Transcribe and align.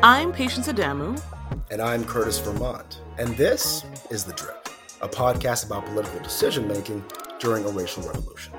I'm 0.00 0.32
Patience 0.32 0.68
Adamu. 0.68 1.20
And 1.72 1.82
I'm 1.82 2.04
Curtis 2.04 2.38
Vermont. 2.38 3.00
And 3.18 3.36
this 3.36 3.84
is 4.12 4.22
The 4.22 4.32
Drip, 4.32 4.68
a 5.00 5.08
podcast 5.08 5.66
about 5.66 5.86
political 5.86 6.20
decision 6.20 6.68
making 6.68 7.04
during 7.40 7.64
a 7.64 7.68
racial 7.70 8.04
revolution. 8.04 8.52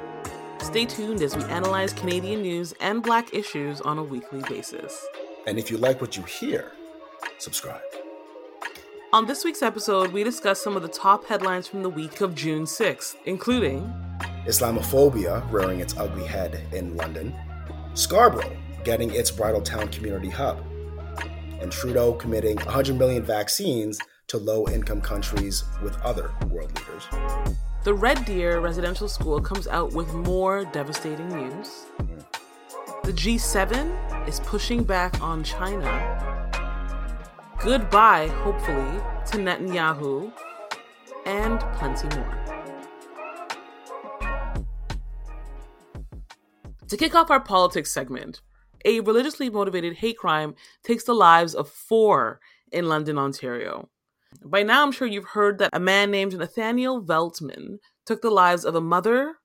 Stay 0.60 0.84
tuned 0.84 1.22
as 1.22 1.38
we 1.38 1.44
analyze 1.46 1.94
Canadian 1.94 2.42
news 2.42 2.74
and 2.82 3.02
black 3.02 3.34
issues 3.34 3.80
on 3.80 3.98
a 3.98 4.04
weekly 4.04 4.42
basis. 4.50 5.08
And 5.48 5.58
if 5.58 5.72
you 5.72 5.78
like 5.78 6.02
what 6.02 6.18
you 6.18 6.24
hear, 6.24 6.74
subscribe. 7.38 7.84
On 9.14 9.26
this 9.26 9.46
week's 9.46 9.62
episode, 9.62 10.12
we 10.12 10.26
discuss 10.26 10.62
some 10.62 10.76
of 10.76 10.82
the 10.82 10.90
top 10.90 11.24
headlines 11.24 11.70
from 11.70 11.84
the 11.84 11.90
week 11.90 12.20
of 12.20 12.36
June 12.36 12.66
6th, 12.66 13.16
including 13.24 13.90
Islamophobia 14.46 15.50
rearing 15.50 15.80
its 15.80 15.96
ugly 15.96 16.28
head 16.28 16.60
in 16.74 16.98
London, 16.98 17.34
Scarborough 17.94 18.58
getting 18.84 19.14
its 19.14 19.32
Bridletowne 19.32 19.92
community 19.92 20.30
hub, 20.30 20.64
and 21.60 21.72
Trudeau 21.72 22.14
committing 22.14 22.56
100 22.58 22.98
million 22.98 23.24
vaccines 23.24 24.00
to 24.28 24.38
low 24.38 24.68
income 24.68 25.02
countries 25.02 25.64
with 25.84 26.00
other 26.02 26.32
world 26.50 26.72
leaders. 26.78 27.56
The 27.84 27.94
Red 27.94 28.26
Deer 28.26 28.60
Residential 28.60 29.08
School 29.08 29.42
comes 29.42 29.68
out 29.68 29.94
with 29.94 30.14
more 30.14 30.66
devastating 30.66 31.30
news. 31.30 31.86
The 33.04 33.14
G7 33.14 34.28
is 34.28 34.40
pushing 34.42 34.84
back 34.84 35.22
on 35.22 35.44
China. 35.44 36.28
Goodbye, 37.60 38.28
hopefully, 38.28 39.00
to 39.32 39.38
Netanyahu, 39.38 40.32
and 41.26 41.60
plenty 41.74 42.08
more. 42.16 42.36
To 46.88 46.98
kick 46.98 47.16
off 47.16 47.30
our 47.30 47.40
politics 47.40 47.92
segment, 47.92 48.42
a 48.86 49.00
religiously 49.02 49.50
motivated 49.50 49.96
hate 49.96 50.18
crime 50.18 50.56
takes 50.84 51.04
the 51.04 51.14
lives 51.14 51.56
of 51.56 51.70
four 51.70 52.40
in 52.72 52.88
London, 52.88 53.18
Ontario. 53.18 53.90
By 54.44 54.64
now, 54.64 54.84
I'm 54.84 54.92
sure 54.92 55.08
you've 55.08 55.30
heard 55.30 55.58
that 55.58 55.72
a 55.74 55.80
man 55.80 56.12
named 56.12 56.38
Nathaniel 56.38 57.02
Veltman 57.04 57.78
took 58.06 58.22
the 58.22 58.30
lives 58.30 58.64
of 58.64 58.76
a 58.76 58.82
mother, 58.82 59.36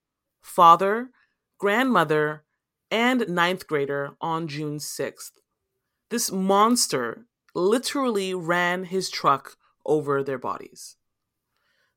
father, 0.42 1.10
grandmother, 1.58 2.44
and 2.90 3.28
ninth 3.28 3.66
grader 3.66 4.10
on 4.20 4.46
June 4.46 4.78
6th. 4.78 5.32
This 6.10 6.30
monster 6.30 7.26
literally 7.54 8.34
ran 8.34 8.84
his 8.84 9.10
truck 9.10 9.56
over 9.86 10.22
their 10.22 10.38
bodies. 10.38 10.96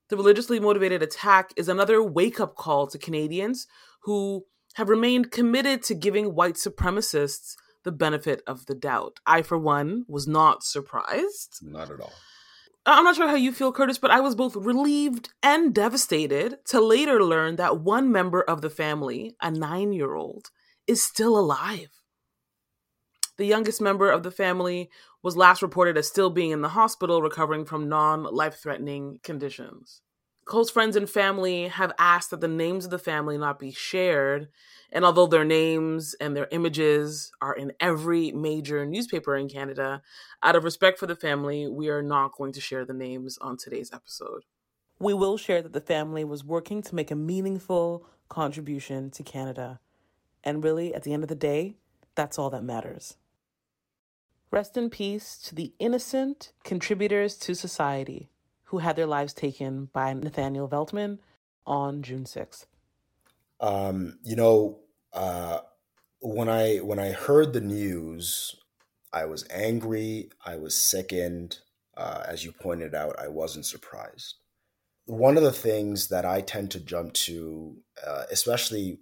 The 0.10 0.16
religiously 0.16 0.60
motivated 0.60 1.04
attack 1.04 1.52
is 1.58 1.68
another 1.68 2.02
wake 2.02 2.40
up 2.40 2.56
call 2.56 2.88
to 2.88 2.98
Canadians 2.98 3.68
who 4.02 4.46
have 4.78 4.90
remained 4.90 5.32
committed 5.32 5.82
to 5.82 5.96
giving 5.96 6.36
white 6.36 6.54
supremacists 6.54 7.56
the 7.84 7.92
benefit 7.92 8.44
of 8.46 8.68
the 8.68 8.76
doubt. 8.76 9.20
I, 9.26 9.42
for 9.42 9.58
one, 9.58 10.06
was 10.08 10.28
not 10.28 10.64
surprised. 10.64 11.62
Not 11.64 11.90
at 11.90 12.00
all. 12.00 12.14
I'm 12.86 13.04
not 13.04 13.16
sure 13.16 13.28
how 13.28 13.34
you 13.34 13.52
feel, 13.52 13.72
Curtis, 13.72 13.98
but 13.98 14.12
I 14.12 14.20
was 14.20 14.36
both 14.36 14.56
relieved 14.56 15.30
and 15.42 15.74
devastated 15.74 16.60
to 16.66 16.80
later 16.80 17.24
learn 17.24 17.56
that 17.56 17.80
one 17.80 18.12
member 18.12 18.44
of 18.44 18.62
the 18.62 18.70
family, 18.70 19.36
a 19.42 19.50
nine 19.50 19.94
year 19.94 20.14
old, 20.14 20.52
is 20.86 21.02
still 21.02 21.40
alive. 21.40 21.90
The 23.38 23.46
youngest 23.46 23.82
member 23.82 24.12
of 24.12 24.22
the 24.22 24.32
family 24.32 24.92
was 25.24 25.36
last 25.36 25.64
reported 25.64 25.98
as 25.98 26.08
still 26.08 26.30
being 26.30 26.52
in 26.52 26.62
the 26.62 26.70
hospital 26.70 27.24
recovering 27.24 27.66
from 27.66 27.90
non 27.90 28.24
life 28.24 28.62
threatening 28.62 29.22
conditions 29.24 30.02
close 30.48 30.70
friends 30.70 30.96
and 30.96 31.10
family 31.10 31.68
have 31.68 31.94
asked 32.00 32.32
that 32.32 32.42
the 32.42 32.48
names 32.48 32.86
of 32.86 32.92
the 32.92 32.98
family 32.98 33.38
not 33.38 33.60
be 33.60 33.72
shared. 33.72 34.48
And 34.92 35.06
although 35.06 35.28
their 35.28 35.46
names 35.46 36.16
and 36.20 36.36
their 36.36 36.48
images 36.52 37.32
are 37.42 37.54
in 37.54 37.74
every 37.80 38.32
major 38.32 38.86
newspaper 38.86 39.36
in 39.36 39.50
Canada, 39.50 40.02
out 40.42 40.56
of 40.56 40.64
respect 40.64 40.98
for 40.98 41.06
the 41.06 41.16
family, 41.16 41.68
we 41.68 41.90
are 41.90 42.02
not 42.02 42.36
going 42.38 42.54
to 42.54 42.62
share 42.62 42.86
the 42.86 42.94
names 42.94 43.38
on 43.40 43.58
today's 43.58 43.92
episode. 43.94 44.44
We 45.00 45.14
will 45.14 45.38
share 45.38 45.62
that 45.62 45.74
the 45.74 45.82
family 45.82 46.24
was 46.24 46.44
working 46.44 46.82
to 46.84 46.96
make 46.96 47.12
a 47.12 47.16
meaningful 47.16 48.08
contribution 48.30 49.12
to 49.12 49.24
Canada. 49.24 49.80
And 50.44 50.64
really, 50.64 50.96
at 50.96 51.04
the 51.04 51.14
end 51.14 51.24
of 51.24 51.30
the 51.30 51.36
day, 51.36 51.76
that's 52.16 52.40
all 52.40 52.50
that 52.52 52.64
matters. 52.64 53.18
Rest 54.50 54.78
in 54.78 54.90
peace 54.90 55.38
to 55.40 55.54
the 55.54 55.74
innocent 55.78 56.54
contributors 56.64 57.36
to 57.40 57.54
society 57.54 58.30
who 58.68 58.80
had 58.80 58.96
their 58.96 59.06
lives 59.06 59.34
taken 59.34 59.86
by 59.94 60.14
Nathaniel 60.14 60.68
Veltman 60.68 61.20
on 61.66 62.02
June 62.04 62.26
6th? 62.26 62.66
Um, 63.60 64.20
you 64.24 64.36
know, 64.36 64.80
uh, 65.14 65.60
when 66.20 66.50
I 66.50 66.78
when 66.78 67.00
I 67.00 67.12
heard 67.12 67.54
the 67.54 67.62
news, 67.62 68.56
I 69.14 69.26
was 69.26 69.48
angry. 69.50 70.30
I 70.46 70.58
was 70.58 70.76
sickened. 70.76 71.60
Uh, 71.96 72.24
as 72.28 72.46
you 72.46 72.52
pointed 72.52 72.94
out, 72.94 73.18
I 73.18 73.28
wasn't 73.30 73.66
surprised. 73.66 74.36
One 75.06 75.38
of 75.38 75.44
the 75.44 75.54
things 75.54 76.10
that 76.10 76.26
I 76.26 76.42
tend 76.42 76.70
to 76.72 76.80
jump 76.80 77.14
to, 77.14 77.78
uh, 78.06 78.24
especially, 78.30 79.00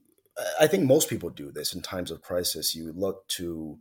I 0.62 0.68
think 0.68 0.86
most 0.86 1.10
people 1.10 1.30
do 1.30 1.52
this 1.52 1.74
in 1.74 1.82
times 1.82 2.12
of 2.12 2.22
crisis. 2.22 2.76
You 2.76 2.94
look 2.94 3.28
to 3.30 3.80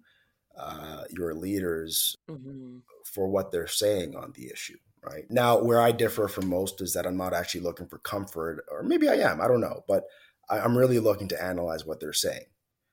uh, 0.59 1.05
your 1.11 1.34
leaders 1.34 2.17
mm-hmm. 2.28 2.78
for 3.05 3.28
what 3.28 3.53
they're 3.53 3.69
saying 3.69 4.17
on 4.17 4.33
the 4.34 4.50
issue 4.50 4.78
right? 5.05 5.25
Now, 5.31 5.59
where 5.59 5.81
I 5.81 5.93
differ 5.93 6.29
from 6.29 6.49
most 6.49 6.81
is 6.81 6.93
that 6.95 7.07
I'm 7.07 7.17
not 7.17 7.35
actually 7.35 7.63
looking 7.63 7.87
for 7.87 7.99
comfort, 7.99 8.65
or 8.71 8.83
maybe 8.83 9.09
I 9.09 9.15
am, 9.15 9.41
I 9.41 9.49
don't 9.49 9.61
know, 9.61 9.85
but 9.87 10.05
I, 10.49 10.59
am 10.59 10.77
really 10.77 10.99
looking 10.99 11.29
to 11.29 11.43
analyze 11.43 11.85
what 11.85 12.01
they're 12.01 12.13
saying. 12.13 12.47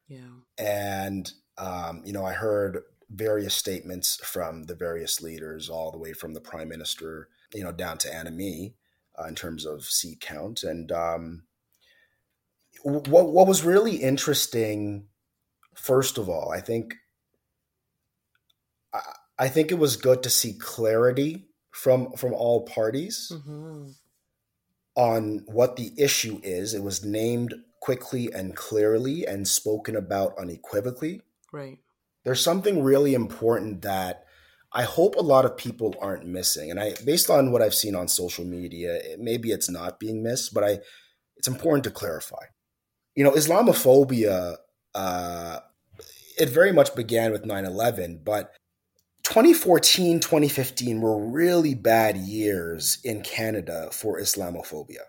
Yeah. 0.07 0.19
And, 0.57 1.31
um, 1.57 2.01
you 2.05 2.13
know, 2.13 2.25
I 2.25 2.33
heard 2.33 2.81
various 3.09 3.53
statements 3.53 4.17
from 4.23 4.63
the 4.63 4.75
various 4.75 5.21
leaders, 5.21 5.69
all 5.69 5.91
the 5.91 5.97
way 5.97 6.13
from 6.13 6.33
the 6.33 6.41
prime 6.41 6.69
minister, 6.69 7.29
you 7.53 7.63
know, 7.63 7.71
down 7.71 7.97
to 7.99 8.09
Annamie 8.09 8.73
uh, 9.19 9.25
in 9.25 9.35
terms 9.35 9.65
of 9.65 9.83
seat 9.83 10.21
count. 10.21 10.63
And 10.63 10.91
um, 10.91 11.43
what, 12.83 13.29
what 13.29 13.47
was 13.47 13.63
really 13.63 13.97
interesting, 13.97 15.07
first 15.75 16.17
of 16.17 16.29
all, 16.29 16.51
I 16.51 16.61
think. 16.61 16.95
I, 18.93 18.99
I 19.39 19.47
think 19.47 19.71
it 19.71 19.79
was 19.79 19.95
good 19.95 20.21
to 20.21 20.29
see 20.29 20.53
clarity 20.53 21.47
from 21.71 22.11
from 22.13 22.33
all 22.33 22.65
parties 22.65 23.31
mm-hmm. 23.33 23.87
on 24.95 25.43
what 25.47 25.75
the 25.75 25.91
issue 25.97 26.39
is. 26.43 26.73
It 26.73 26.83
was 26.83 27.03
named 27.03 27.53
quickly 27.81 28.31
and 28.31 28.55
clearly 28.55 29.25
and 29.25 29.47
spoken 29.47 29.95
about 29.95 30.37
unequivocally. 30.37 31.21
Right. 31.51 31.79
There's 32.23 32.43
something 32.43 32.83
really 32.83 33.13
important 33.15 33.81
that 33.81 34.25
I 34.73 34.83
hope 34.83 35.15
a 35.15 35.21
lot 35.21 35.45
of 35.45 35.57
people 35.57 35.95
aren't 35.99 36.25
missing. 36.25 36.69
And 36.69 36.79
I 36.79 36.93
based 37.03 37.29
on 37.29 37.51
what 37.51 37.61
I've 37.61 37.73
seen 37.73 37.95
on 37.95 38.07
social 38.07 38.45
media, 38.45 38.95
it, 38.95 39.19
maybe 39.19 39.51
it's 39.51 39.69
not 39.69 39.99
being 39.99 40.21
missed, 40.21 40.53
but 40.53 40.63
I 40.63 40.79
it's 41.37 41.47
important 41.47 41.83
to 41.85 41.91
clarify. 41.91 42.45
You 43.15 43.23
know, 43.23 43.31
Islamophobia 43.31 44.57
uh 44.93 45.59
it 46.37 46.49
very 46.49 46.71
much 46.71 46.95
began 46.95 47.31
with 47.31 47.43
9/11, 47.43 48.23
but 48.23 48.53
2014, 49.31 50.19
2015 50.19 50.99
were 50.99 51.17
really 51.17 51.73
bad 51.73 52.17
years 52.17 52.99
in 53.01 53.21
Canada 53.21 53.87
for 53.89 54.19
Islamophobia. 54.19 55.05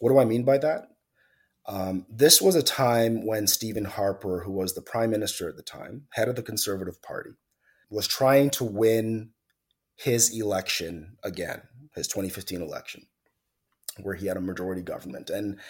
What 0.00 0.08
do 0.08 0.18
I 0.18 0.24
mean 0.24 0.44
by 0.44 0.56
that? 0.56 0.88
Um, 1.66 2.06
this 2.08 2.40
was 2.40 2.54
a 2.54 2.62
time 2.62 3.26
when 3.26 3.46
Stephen 3.46 3.84
Harper, 3.84 4.44
who 4.44 4.52
was 4.52 4.72
the 4.72 4.80
prime 4.80 5.10
minister 5.10 5.46
at 5.46 5.56
the 5.56 5.62
time, 5.62 6.06
head 6.12 6.26
of 6.26 6.36
the 6.36 6.42
Conservative 6.42 7.02
Party, 7.02 7.32
was 7.90 8.06
trying 8.06 8.48
to 8.48 8.64
win 8.64 9.32
his 9.94 10.34
election 10.34 11.18
again, 11.22 11.60
his 11.94 12.08
2015 12.08 12.62
election, 12.62 13.02
where 14.00 14.14
he 14.14 14.26
had 14.26 14.38
a 14.38 14.40
majority 14.40 14.80
government. 14.80 15.28
And 15.28 15.60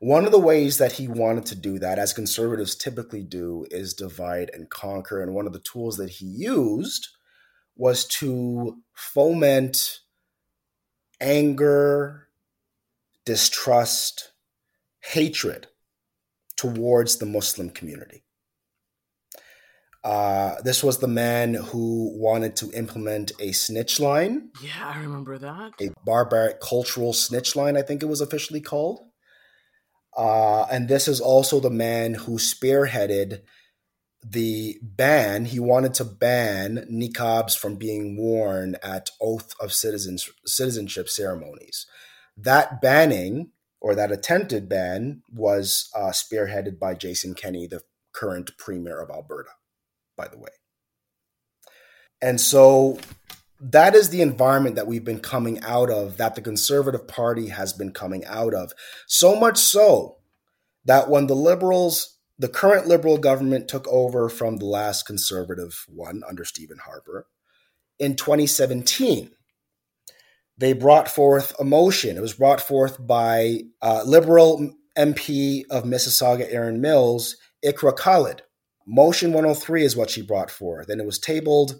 one 0.00 0.24
of 0.24 0.32
the 0.32 0.38
ways 0.38 0.78
that 0.78 0.92
he 0.92 1.08
wanted 1.08 1.46
to 1.46 1.54
do 1.54 1.78
that, 1.78 1.98
as 1.98 2.12
conservatives 2.12 2.76
typically 2.76 3.22
do, 3.22 3.66
is 3.70 3.94
divide 3.94 4.50
and 4.54 4.70
conquer. 4.70 5.20
And 5.20 5.34
one 5.34 5.46
of 5.46 5.52
the 5.52 5.58
tools 5.60 5.96
that 5.96 6.10
he 6.10 6.26
used 6.26 7.08
was 7.76 8.04
to 8.06 8.78
foment 8.94 10.00
anger, 11.20 12.28
distrust, 13.24 14.32
hatred 15.00 15.66
towards 16.56 17.16
the 17.16 17.26
Muslim 17.26 17.70
community. 17.70 18.24
Uh, 20.04 20.54
this 20.62 20.82
was 20.82 20.98
the 20.98 21.08
man 21.08 21.54
who 21.54 22.16
wanted 22.16 22.54
to 22.56 22.70
implement 22.72 23.32
a 23.40 23.52
snitch 23.52 23.98
line. 23.98 24.50
Yeah, 24.62 24.92
I 24.94 25.00
remember 25.00 25.38
that. 25.38 25.72
A 25.80 25.90
barbaric 26.04 26.60
cultural 26.60 27.12
snitch 27.12 27.56
line, 27.56 27.76
I 27.76 27.82
think 27.82 28.02
it 28.02 28.06
was 28.06 28.20
officially 28.20 28.60
called. 28.60 29.00
Uh, 30.16 30.64
and 30.64 30.88
this 30.88 31.06
is 31.08 31.20
also 31.20 31.60
the 31.60 31.70
man 31.70 32.14
who 32.14 32.32
spearheaded 32.32 33.42
the 34.24 34.78
ban. 34.82 35.44
He 35.44 35.60
wanted 35.60 35.94
to 35.94 36.04
ban 36.04 36.86
niqabs 36.90 37.56
from 37.56 37.76
being 37.76 38.16
worn 38.16 38.76
at 38.82 39.10
oath 39.20 39.54
of 39.60 39.72
citizens, 39.72 40.28
citizenship 40.44 41.08
ceremonies. 41.08 41.86
That 42.36 42.80
banning 42.80 43.52
or 43.80 43.94
that 43.94 44.10
attempted 44.10 44.68
ban 44.68 45.22
was 45.32 45.88
uh, 45.94 46.10
spearheaded 46.10 46.78
by 46.78 46.94
Jason 46.94 47.34
Kenney, 47.34 47.68
the 47.68 47.82
current 48.12 48.56
premier 48.58 49.00
of 49.00 49.10
Alberta 49.10 49.50
by 50.18 50.28
the 50.28 50.36
way. 50.36 50.50
And 52.20 52.38
so 52.38 52.98
that 53.60 53.94
is 53.94 54.10
the 54.10 54.22
environment 54.22 54.76
that 54.76 54.86
we've 54.86 55.04
been 55.04 55.20
coming 55.20 55.60
out 55.62 55.90
of, 55.90 56.16
that 56.16 56.34
the 56.34 56.40
Conservative 56.40 57.08
Party 57.08 57.48
has 57.48 57.72
been 57.72 57.92
coming 57.92 58.24
out 58.24 58.54
of. 58.54 58.72
So 59.06 59.38
much 59.38 59.58
so 59.58 60.18
that 60.84 61.08
when 61.08 61.26
the 61.26 61.36
Liberals, 61.36 62.18
the 62.38 62.48
current 62.48 62.86
Liberal 62.86 63.18
government 63.18 63.68
took 63.68 63.86
over 63.88 64.28
from 64.28 64.56
the 64.56 64.66
last 64.66 65.06
Conservative 65.06 65.84
one 65.88 66.22
under 66.28 66.44
Stephen 66.44 66.78
Harper 66.84 67.26
in 67.98 68.14
2017, 68.14 69.30
they 70.56 70.72
brought 70.72 71.08
forth 71.08 71.54
a 71.58 71.64
motion. 71.64 72.16
It 72.16 72.20
was 72.20 72.34
brought 72.34 72.60
forth 72.60 73.04
by 73.04 73.60
uh, 73.82 74.02
Liberal 74.04 74.72
MP 74.96 75.62
of 75.70 75.84
Mississauga, 75.84 76.46
Erin 76.52 76.80
Mills, 76.80 77.36
Iqra 77.64 77.96
Khalid 77.96 78.42
Motion 78.90 79.34
103 79.34 79.84
is 79.84 79.94
what 79.94 80.08
she 80.08 80.22
brought 80.22 80.50
forth, 80.50 80.88
and 80.88 80.98
it 80.98 81.06
was 81.06 81.18
tabled 81.18 81.78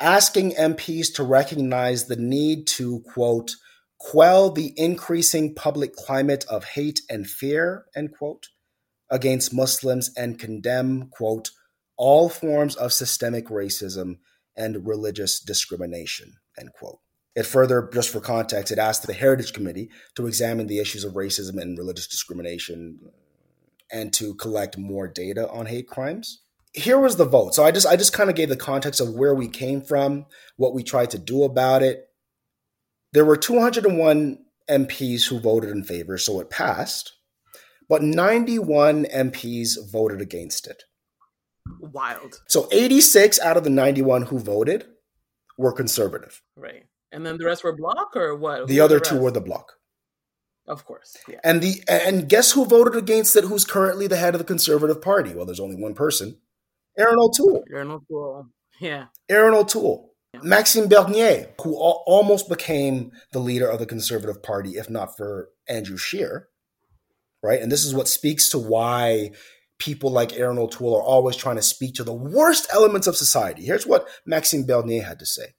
asking 0.00 0.52
MPs 0.52 1.14
to 1.14 1.22
recognize 1.22 2.06
the 2.06 2.16
need 2.16 2.66
to, 2.66 3.00
quote, 3.00 3.56
quell 3.98 4.50
the 4.50 4.72
increasing 4.76 5.54
public 5.54 5.94
climate 5.94 6.44
of 6.48 6.64
hate 6.64 7.00
and 7.08 7.26
fear, 7.26 7.86
end 7.94 8.12
quote, 8.16 8.48
against 9.10 9.54
Muslims 9.54 10.10
and 10.16 10.38
condemn, 10.38 11.08
quote, 11.08 11.50
all 11.96 12.28
forms 12.28 12.74
of 12.74 12.92
systemic 12.92 13.46
racism 13.46 14.18
and 14.56 14.86
religious 14.86 15.40
discrimination, 15.40 16.34
end 16.58 16.72
quote. 16.72 16.98
It 17.34 17.46
further, 17.46 17.88
just 17.92 18.10
for 18.10 18.20
context, 18.20 18.72
it 18.72 18.78
asked 18.78 19.06
the 19.06 19.12
Heritage 19.12 19.52
Committee 19.52 19.90
to 20.14 20.26
examine 20.26 20.66
the 20.66 20.78
issues 20.78 21.04
of 21.04 21.14
racism 21.14 21.60
and 21.60 21.76
religious 21.76 22.06
discrimination 22.06 23.00
and 23.90 24.12
to 24.14 24.34
collect 24.34 24.78
more 24.78 25.08
data 25.08 25.48
on 25.50 25.66
hate 25.66 25.88
crimes 25.88 26.43
here 26.74 26.98
was 26.98 27.16
the 27.16 27.24
vote. 27.24 27.54
So 27.54 27.64
I 27.64 27.70
just 27.70 27.86
I 27.86 27.96
just 27.96 28.12
kind 28.12 28.28
of 28.28 28.36
gave 28.36 28.48
the 28.48 28.56
context 28.56 29.00
of 29.00 29.14
where 29.14 29.34
we 29.34 29.48
came 29.48 29.80
from, 29.80 30.26
what 30.56 30.74
we 30.74 30.82
tried 30.82 31.10
to 31.12 31.18
do 31.18 31.44
about 31.44 31.82
it. 31.82 32.08
There 33.12 33.24
were 33.24 33.36
201 33.36 34.38
MPs 34.68 35.28
who 35.28 35.38
voted 35.38 35.70
in 35.70 35.84
favor, 35.84 36.18
so 36.18 36.40
it 36.40 36.50
passed, 36.50 37.12
but 37.88 38.02
91 38.02 39.04
MPs 39.04 39.90
voted 39.90 40.20
against 40.20 40.66
it. 40.66 40.82
Wild. 41.80 42.40
So 42.48 42.68
86 42.72 43.40
out 43.40 43.56
of 43.56 43.64
the 43.64 43.70
91 43.70 44.22
who 44.22 44.38
voted 44.38 44.86
were 45.56 45.72
conservative. 45.72 46.42
Right. 46.56 46.86
And 47.12 47.24
then 47.24 47.38
the 47.38 47.44
rest 47.44 47.62
were 47.62 47.76
block 47.76 48.16
or 48.16 48.34
what? 48.34 48.66
The 48.66 48.76
who 48.76 48.82
other 48.82 48.98
the 48.98 49.04
two 49.04 49.18
were 49.18 49.30
the 49.30 49.40
block. 49.40 49.74
Of 50.66 50.84
course. 50.84 51.16
Yeah. 51.28 51.38
And 51.44 51.62
the 51.62 51.82
and 51.86 52.28
guess 52.28 52.52
who 52.52 52.64
voted 52.64 52.96
against 52.96 53.36
it 53.36 53.44
who's 53.44 53.64
currently 53.64 54.06
the 54.06 54.16
head 54.16 54.34
of 54.34 54.38
the 54.38 54.44
conservative 54.44 55.00
party? 55.00 55.34
Well, 55.34 55.46
there's 55.46 55.60
only 55.60 55.76
one 55.76 55.94
person. 55.94 56.38
Erin 56.98 57.18
O'Toole. 57.18 57.64
Erin 57.72 57.90
O'Toole. 57.90 58.46
Yeah. 58.80 59.06
Erin 59.28 59.54
O'Toole. 59.54 60.14
Yeah. 60.32 60.40
Maxime 60.42 60.88
Bernier, 60.88 61.48
who 61.62 61.74
al- 61.74 62.02
almost 62.06 62.48
became 62.48 63.12
the 63.32 63.38
leader 63.38 63.68
of 63.68 63.78
the 63.78 63.86
Conservative 63.86 64.42
Party, 64.42 64.72
if 64.72 64.90
not 64.90 65.16
for 65.16 65.50
Andrew 65.68 65.96
Scheer. 65.96 66.48
Right. 67.42 67.60
And 67.60 67.70
this 67.70 67.84
is 67.84 67.94
what 67.94 68.08
speaks 68.08 68.48
to 68.50 68.58
why 68.58 69.32
people 69.78 70.10
like 70.10 70.38
Erin 70.38 70.58
O'Toole 70.58 70.96
are 70.96 71.02
always 71.02 71.36
trying 71.36 71.56
to 71.56 71.62
speak 71.62 71.94
to 71.94 72.04
the 72.04 72.12
worst 72.12 72.66
elements 72.72 73.06
of 73.06 73.16
society. 73.16 73.64
Here's 73.64 73.86
what 73.86 74.08
Maxime 74.24 74.64
Bernier 74.64 75.02
had 75.02 75.18
to 75.18 75.26
say. 75.26 75.54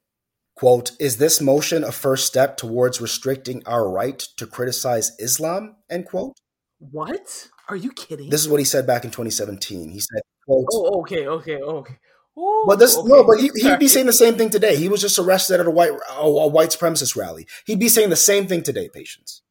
Quote, 0.56 0.92
is 1.00 1.18
this 1.18 1.42
motion 1.42 1.84
a 1.84 1.92
first 1.92 2.26
step 2.26 2.56
towards 2.56 3.02
restricting 3.02 3.62
our 3.66 3.90
right 3.90 4.20
to 4.38 4.48
criticize 4.48 5.12
Islam? 5.20 5.76
End 5.90 6.06
quote. 6.06 6.34
What? 6.80 7.50
Are 7.68 7.76
you 7.76 7.92
kidding? 7.92 8.30
This 8.30 8.42
is 8.42 8.50
what 8.50 8.60
he 8.60 8.66
said 8.66 8.88
back 8.88 9.04
in 9.04 9.12
2017. 9.12 9.90
He 9.90 10.00
said, 10.00 10.22
Oh, 10.47 11.01
okay, 11.01 11.27
okay, 11.27 11.57
okay. 11.57 11.97
Ooh, 12.38 12.65
but 12.68 12.80
this 12.80 12.97
okay. 12.97 13.07
no, 13.07 13.24
but 13.24 13.39
he, 13.39 13.50
he'd 13.56 13.80
be 13.80 13.88
saying 13.88 14.06
the 14.06 14.13
same 14.13 14.36
thing 14.36 14.50
today. 14.50 14.75
He 14.75 14.89
was 14.89 15.01
just 15.01 15.18
arrested 15.18 15.59
at 15.59 15.68
a 15.68 15.71
white 15.71 15.92
a, 16.12 16.21
a 16.21 16.47
white 16.47 16.69
supremacist 16.69 17.15
rally. 17.15 17.47
He'd 17.65 17.80
be 17.80 17.89
saying 17.89 18.09
the 18.09 18.15
same 18.15 18.45
thing 18.47 18.62
today, 18.62 18.89
patience. 18.94 19.42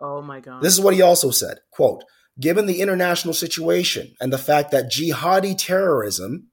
Oh 0.00 0.20
my 0.20 0.40
god. 0.40 0.62
This 0.62 0.74
is 0.74 0.80
what 0.80 0.94
he 0.94 1.02
also 1.02 1.30
said. 1.30 1.60
Quote, 1.70 2.04
given 2.38 2.66
the 2.66 2.80
international 2.80 3.34
situation 3.34 4.14
and 4.20 4.32
the 4.32 4.38
fact 4.38 4.70
that 4.72 4.90
jihadi 4.90 5.56
terrorism 5.56 6.48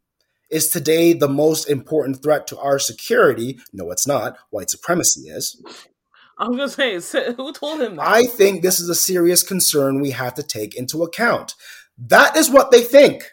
is 0.50 0.70
today 0.70 1.14
the 1.14 1.28
most 1.28 1.70
important 1.70 2.22
threat 2.22 2.48
to 2.48 2.58
our 2.60 2.80
security, 2.80 3.60
no, 3.74 3.92
it's 3.92 4.08
not. 4.08 4.38
White 4.52 4.70
supremacy 4.70 5.22
is. 5.22 5.62
I 6.38 6.46
am 6.46 6.52
gonna 6.52 6.70
say, 7.02 7.34
who 7.34 7.52
told 7.52 7.82
him 7.82 7.98
that? 7.98 8.08
I 8.08 8.26
think 8.26 8.62
this 8.62 8.80
is 8.80 8.88
a 8.88 8.96
serious 8.96 9.44
concern 9.44 10.00
we 10.00 10.12
have 10.12 10.36
to 10.36 10.44
take 10.44 10.76
into 10.76 11.04
account. 11.04 11.56
That 11.98 12.38
is 12.38 12.50
what 12.50 12.72
they 12.72 12.82
think. 12.82 13.24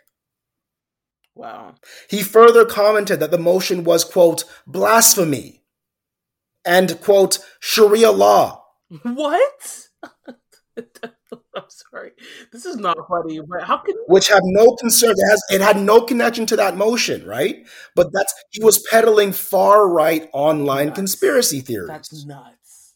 Wow. 1.35 1.75
He 2.09 2.23
further 2.23 2.65
commented 2.65 3.21
that 3.21 3.31
the 3.31 3.39
motion 3.39 3.85
was, 3.85 4.05
quote, 4.05 4.45
blasphemy 4.67 5.63
and, 6.65 7.01
quote, 7.01 7.39
Sharia 7.61 8.11
law. 8.11 8.65
What? 9.03 9.89
I'm 11.55 11.65
sorry. 11.69 12.13
This 12.53 12.65
is 12.65 12.77
not 12.77 12.97
funny, 13.09 13.41
but 13.41 13.63
how 13.63 13.79
can 13.79 13.95
which 14.07 14.29
have 14.29 14.43
no 14.45 14.75
concern? 14.77 15.11
It 15.17 15.31
has 15.31 15.43
it 15.51 15.61
had 15.61 15.81
no 15.81 16.03
connection 16.03 16.47
to 16.47 16.57
that 16.57 16.77
motion, 16.77 17.27
right? 17.27 17.67
But 17.95 18.13
that's 18.13 18.33
he 18.51 18.63
was 18.63 18.85
peddling 18.91 19.33
far 19.33 19.89
right 19.89 20.29
online 20.33 20.87
nuts. 20.87 20.97
conspiracy 20.99 21.61
theories. 21.61 21.89
That's 21.89 22.25
nuts. 22.25 22.95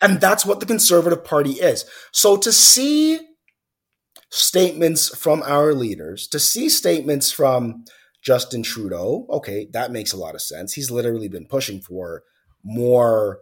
And 0.00 0.20
that's 0.20 0.44
what 0.44 0.60
the 0.60 0.66
conservative 0.66 1.24
party 1.24 1.52
is. 1.52 1.84
So 2.10 2.36
to 2.38 2.52
see 2.52 3.20
statements 4.32 5.14
from 5.14 5.42
our 5.42 5.74
leaders, 5.74 6.26
to 6.28 6.40
see 6.40 6.70
statements 6.70 7.30
from 7.30 7.84
Justin 8.22 8.62
Trudeau, 8.62 9.26
okay, 9.28 9.68
that 9.72 9.92
makes 9.92 10.12
a 10.12 10.16
lot 10.16 10.34
of 10.34 10.40
sense. 10.40 10.72
He's 10.72 10.90
literally 10.90 11.28
been 11.28 11.46
pushing 11.46 11.80
for 11.80 12.22
more, 12.64 13.40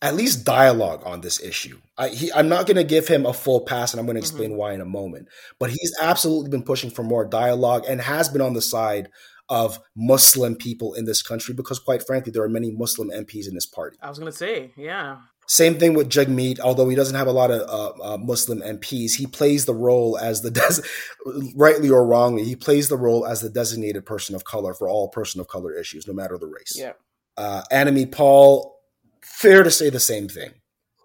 at 0.00 0.14
least 0.14 0.46
dialogue 0.46 1.02
on 1.04 1.20
this 1.20 1.42
issue. 1.42 1.78
I, 1.98 2.30
am 2.34 2.48
not 2.48 2.66
going 2.66 2.76
to 2.76 2.84
give 2.84 3.06
him 3.06 3.26
a 3.26 3.34
full 3.34 3.60
pass, 3.66 3.92
and 3.92 4.00
I'm 4.00 4.06
going 4.06 4.16
to 4.16 4.20
explain 4.20 4.50
mm-hmm. 4.50 4.58
why 4.58 4.72
in 4.72 4.80
a 4.80 4.86
moment. 4.86 5.28
But 5.60 5.70
he's 5.70 5.94
absolutely 6.00 6.48
been 6.48 6.62
pushing 6.62 6.90
for 6.90 7.02
more 7.02 7.26
dialogue 7.26 7.84
and 7.86 8.00
has 8.00 8.30
been 8.30 8.40
on 8.40 8.54
the 8.54 8.62
side 8.62 9.10
of 9.50 9.78
Muslim 9.94 10.56
people 10.56 10.94
in 10.94 11.04
this 11.04 11.22
country 11.22 11.54
because, 11.54 11.78
quite 11.78 12.06
frankly, 12.06 12.32
there 12.32 12.42
are 12.42 12.48
many 12.48 12.70
Muslim 12.70 13.10
MPs 13.10 13.46
in 13.46 13.54
this 13.54 13.66
party. 13.66 13.98
I 14.00 14.08
was 14.08 14.18
going 14.18 14.32
to 14.32 14.36
say, 14.36 14.72
yeah. 14.76 15.18
Same 15.46 15.78
thing 15.78 15.94
with 15.94 16.08
Jagmeet, 16.08 16.58
although 16.60 16.88
he 16.88 16.96
doesn't 16.96 17.16
have 17.16 17.26
a 17.26 17.32
lot 17.32 17.50
of 17.50 17.60
uh, 17.62 18.14
uh, 18.14 18.16
Muslim 18.16 18.60
MPs, 18.60 19.14
he 19.14 19.26
plays 19.26 19.66
the 19.66 19.74
role 19.74 20.16
as 20.18 20.40
the 20.40 20.50
des- 20.50 20.82
rightly 21.54 21.90
or 21.90 22.06
wrongly, 22.06 22.44
he 22.44 22.56
plays 22.56 22.88
the 22.88 22.96
role 22.96 23.26
as 23.26 23.40
the 23.40 23.50
designated 23.50 24.06
person 24.06 24.34
of 24.34 24.44
color 24.44 24.72
for 24.72 24.88
all 24.88 25.08
person 25.08 25.40
of 25.40 25.48
color 25.48 25.72
issues, 25.74 26.06
no 26.06 26.14
matter 26.14 26.38
the 26.38 26.46
race. 26.46 26.74
Yeah. 26.76 26.92
Uh, 27.36 27.62
Annamie 27.70 28.10
Paul, 28.10 28.80
fair 29.22 29.62
to 29.62 29.70
say 29.70 29.90
the 29.90 30.00
same 30.00 30.28
thing 30.28 30.50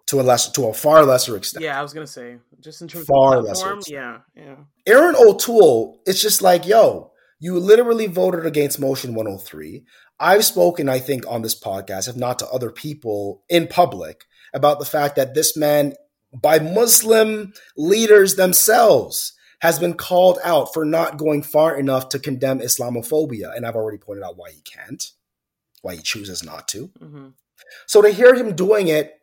to 0.07 0.19
a 0.19 0.23
less 0.23 0.51
to 0.51 0.67
a 0.67 0.73
far 0.73 1.03
lesser 1.05 1.35
extent. 1.35 1.63
Yeah, 1.63 1.79
I 1.79 1.83
was 1.83 1.93
gonna 1.93 2.07
say 2.07 2.37
just 2.59 2.81
in 2.81 2.87
terms 2.87 3.05
far 3.05 3.39
of 3.39 3.45
platform, 3.45 3.81
yeah, 3.87 4.19
yeah. 4.35 4.55
Erin 4.85 5.15
O'Toole, 5.15 6.01
it's 6.05 6.21
just 6.21 6.41
like 6.41 6.65
yo, 6.65 7.11
you 7.39 7.59
literally 7.59 8.07
voted 8.07 8.45
against 8.45 8.79
Motion 8.79 9.13
103. 9.13 9.83
I've 10.19 10.43
spoken, 10.43 10.89
I 10.89 10.99
think, 10.99 11.25
on 11.27 11.41
this 11.41 11.59
podcast, 11.59 12.09
if 12.09 12.17
not 12.17 12.39
to 12.39 12.47
other 12.49 12.71
people 12.71 13.43
in 13.49 13.67
public, 13.67 14.25
about 14.53 14.79
the 14.79 14.85
fact 14.85 15.15
that 15.15 15.33
this 15.33 15.55
man, 15.57 15.93
by 16.33 16.59
Muslim 16.59 17.53
leaders 17.77 18.35
themselves, 18.35 19.33
has 19.61 19.77
been 19.77 19.93
called 19.93 20.39
out 20.43 20.73
for 20.73 20.85
not 20.85 21.17
going 21.17 21.43
far 21.43 21.77
enough 21.77 22.09
to 22.09 22.19
condemn 22.19 22.59
Islamophobia. 22.59 23.55
And 23.55 23.65
I've 23.65 23.75
already 23.75 23.97
pointed 23.97 24.23
out 24.23 24.37
why 24.37 24.51
he 24.51 24.61
can't, 24.61 25.03
why 25.81 25.95
he 25.95 26.01
chooses 26.01 26.43
not 26.43 26.67
to. 26.69 26.89
Mm-hmm. 26.99 27.27
So 27.85 28.01
to 28.01 28.09
hear 28.09 28.33
him 28.35 28.55
doing 28.55 28.87
it 28.87 29.19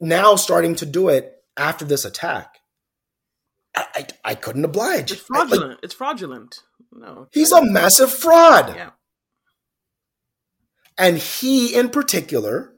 now, 0.00 0.34
starting 0.34 0.74
to 0.76 0.86
do 0.86 1.08
it 1.08 1.36
after 1.56 1.84
this 1.84 2.04
attack, 2.04 2.58
I, 3.76 3.86
I, 3.94 4.06
I 4.24 4.34
couldn't 4.34 4.64
oblige. 4.64 5.12
It's 5.12 5.20
fraudulent. 5.20 5.62
I, 5.62 5.68
like, 5.68 5.78
it's 5.84 5.94
fraudulent. 5.94 6.60
No. 6.92 7.28
He's 7.30 7.52
a 7.52 7.64
massive 7.64 8.10
fraud. 8.10 8.74
Yeah. 8.74 8.90
And 10.98 11.16
he, 11.16 11.74
in 11.74 11.90
particular, 11.90 12.74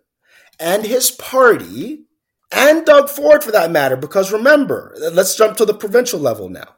and 0.62 0.87
his 0.87 1.11
party, 1.11 2.04
and 2.52 2.87
Doug 2.87 3.11
Ford 3.11 3.42
for 3.42 3.50
that 3.50 3.71
matter, 3.71 3.97
because 3.97 4.33
remember, 4.33 4.95
let's 5.12 5.37
jump 5.37 5.57
to 5.57 5.64
the 5.64 5.75
provincial 5.75 6.21
level 6.21 6.49
now. 6.49 6.76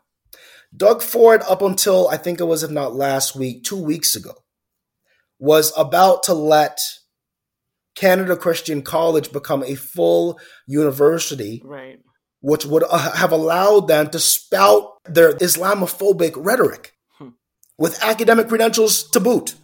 Doug 0.77 1.03
Ford, 1.03 1.43
up 1.49 1.63
until 1.63 2.09
I 2.09 2.17
think 2.17 2.41
it 2.41 2.45
was, 2.45 2.63
if 2.63 2.71
not 2.71 2.95
last 2.95 3.37
week, 3.37 3.63
two 3.63 3.81
weeks 3.81 4.17
ago, 4.17 4.33
was 5.39 5.73
about 5.77 6.25
to 6.25 6.35
let 6.35 6.81
Canada 7.95 8.37
Christian 8.37 8.83
College 8.83 9.31
become 9.31 9.63
a 9.63 9.75
full 9.75 10.41
university, 10.67 11.63
right? 11.65 11.99
Which 12.41 12.65
would 12.65 12.85
uh, 12.89 13.13
have 13.13 13.33
allowed 13.33 13.89
them 13.89 14.11
to 14.11 14.19
spout 14.19 14.91
their 15.05 15.33
Islamophobic 15.35 16.33
rhetoric 16.37 16.93
hmm. 17.19 17.29
with 17.79 18.03
academic 18.03 18.49
credentials 18.49 19.09
to 19.11 19.21
boot. 19.21 19.55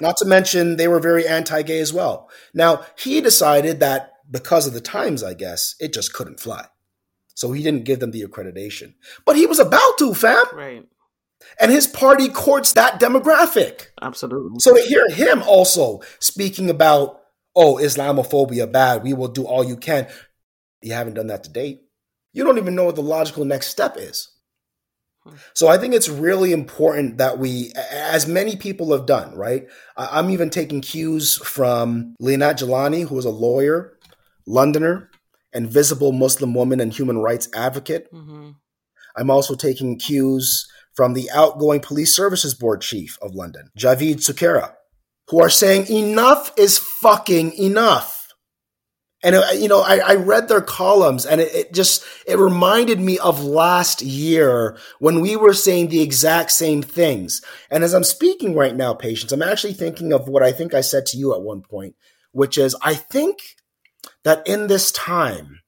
Not 0.00 0.16
to 0.18 0.24
mention 0.24 0.76
they 0.76 0.88
were 0.88 1.00
very 1.00 1.26
anti-gay 1.26 1.80
as 1.80 1.92
well. 1.92 2.30
Now 2.54 2.84
he 2.96 3.20
decided 3.20 3.80
that 3.80 4.12
because 4.30 4.66
of 4.66 4.72
the 4.72 4.80
times, 4.80 5.22
I 5.22 5.34
guess 5.34 5.74
it 5.78 5.92
just 5.92 6.12
couldn't 6.12 6.40
fly, 6.40 6.66
so 7.34 7.52
he 7.52 7.62
didn't 7.62 7.84
give 7.84 8.00
them 8.00 8.10
the 8.10 8.22
accreditation. 8.22 8.94
But 9.24 9.36
he 9.36 9.46
was 9.46 9.58
about 9.58 9.98
to, 9.98 10.14
fam. 10.14 10.44
Right. 10.52 10.88
And 11.60 11.72
his 11.72 11.86
party 11.88 12.28
courts 12.28 12.72
that 12.74 13.00
demographic. 13.00 13.88
Absolutely. 14.00 14.60
So 14.60 14.74
to 14.74 14.82
hear 14.82 15.08
him 15.08 15.42
also 15.42 16.00
speaking 16.20 16.70
about 16.70 17.22
oh, 17.54 17.76
Islamophobia 17.76 18.70
bad. 18.70 19.02
We 19.02 19.12
will 19.14 19.28
do 19.28 19.44
all 19.44 19.64
you 19.64 19.76
can. 19.76 20.08
You 20.82 20.94
haven't 20.94 21.14
done 21.14 21.28
that 21.28 21.44
to 21.44 21.50
date. 21.50 21.82
You 22.32 22.44
don't 22.44 22.58
even 22.58 22.74
know 22.74 22.84
what 22.84 22.96
the 22.96 23.02
logical 23.02 23.44
next 23.44 23.68
step 23.68 23.96
is. 23.98 24.30
So 25.54 25.68
I 25.68 25.78
think 25.78 25.94
it's 25.94 26.08
really 26.08 26.52
important 26.52 27.18
that 27.18 27.38
we, 27.38 27.72
as 27.92 28.26
many 28.26 28.56
people 28.56 28.92
have 28.92 29.06
done, 29.06 29.34
right? 29.36 29.66
I'm 29.96 30.30
even 30.30 30.50
taking 30.50 30.80
cues 30.80 31.36
from 31.36 32.14
Lianat 32.20 32.58
Jelani, 32.58 33.06
who 33.06 33.18
is 33.18 33.24
a 33.24 33.30
lawyer, 33.30 33.98
Londoner, 34.46 35.10
and 35.52 35.70
visible 35.70 36.12
Muslim 36.12 36.54
woman 36.54 36.80
and 36.80 36.92
human 36.92 37.18
rights 37.18 37.48
advocate. 37.54 38.12
Mm-hmm. 38.12 38.50
I'm 39.16 39.30
also 39.30 39.54
taking 39.54 39.98
cues 39.98 40.66
from 40.94 41.14
the 41.14 41.30
outgoing 41.32 41.80
police 41.80 42.14
services 42.14 42.54
board 42.54 42.80
chief 42.80 43.18
of 43.22 43.34
London, 43.34 43.70
Javeed 43.78 44.16
Sukhera, 44.16 44.74
who 45.28 45.40
are 45.40 45.50
saying 45.50 45.86
enough 45.88 46.52
is 46.56 46.78
fucking 46.78 47.52
enough. 47.52 48.21
And 49.22 49.36
uh, 49.36 49.44
you 49.54 49.68
know, 49.68 49.80
I, 49.80 49.98
I, 49.98 50.14
read 50.14 50.48
their 50.48 50.60
columns, 50.60 51.24
and 51.24 51.40
it, 51.40 51.54
it, 51.54 51.72
just 51.72 52.04
it 52.26 52.38
reminded 52.38 52.98
me 52.98 53.18
of 53.20 53.42
last 53.42 54.02
year 54.02 54.76
when 54.98 55.20
we 55.20 55.36
were 55.36 55.54
saying 55.54 55.88
the 55.88 56.00
exact 56.00 56.50
same 56.50 56.82
things. 56.82 57.40
And 57.70 57.84
as 57.84 57.94
I'm 57.94 58.02
speaking 58.02 58.56
right 58.56 58.74
now, 58.74 58.94
patience, 58.94 59.30
I'm 59.30 59.42
actually 59.42 59.74
thinking 59.74 60.12
of 60.12 60.28
what 60.28 60.42
I 60.42 60.50
think 60.50 60.74
I 60.74 60.80
said 60.80 61.06
to 61.06 61.16
you 61.16 61.34
at 61.34 61.42
one 61.42 61.62
point, 61.62 61.94
which 62.32 62.58
is 62.58 62.74
I 62.82 62.94
think 62.94 63.38
that 64.24 64.44
in 64.46 64.66
this 64.66 64.90
time 64.90 65.60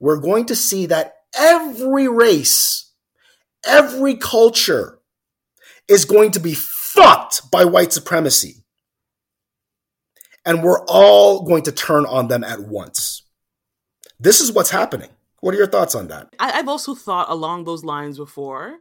we're 0.00 0.20
going 0.20 0.46
to 0.46 0.56
see 0.56 0.86
that 0.86 1.14
every 1.36 2.08
race, 2.08 2.92
every 3.66 4.16
culture 4.16 5.00
is 5.86 6.06
going 6.06 6.30
to 6.30 6.40
be 6.40 6.54
fucked 6.54 7.50
by 7.50 7.66
white 7.66 7.92
supremacy 7.92 8.61
and 10.44 10.62
we're 10.62 10.84
all 10.86 11.44
going 11.44 11.62
to 11.64 11.72
turn 11.72 12.06
on 12.06 12.28
them 12.28 12.44
at 12.44 12.60
once. 12.60 13.22
This 14.18 14.40
is 14.40 14.52
what's 14.52 14.70
happening. 14.70 15.10
What 15.40 15.54
are 15.54 15.58
your 15.58 15.66
thoughts 15.66 15.94
on 15.94 16.08
that? 16.08 16.28
I, 16.38 16.52
have 16.52 16.68
also 16.68 16.94
thought 16.94 17.28
along 17.28 17.64
those 17.64 17.84
lines 17.84 18.16
before, 18.16 18.78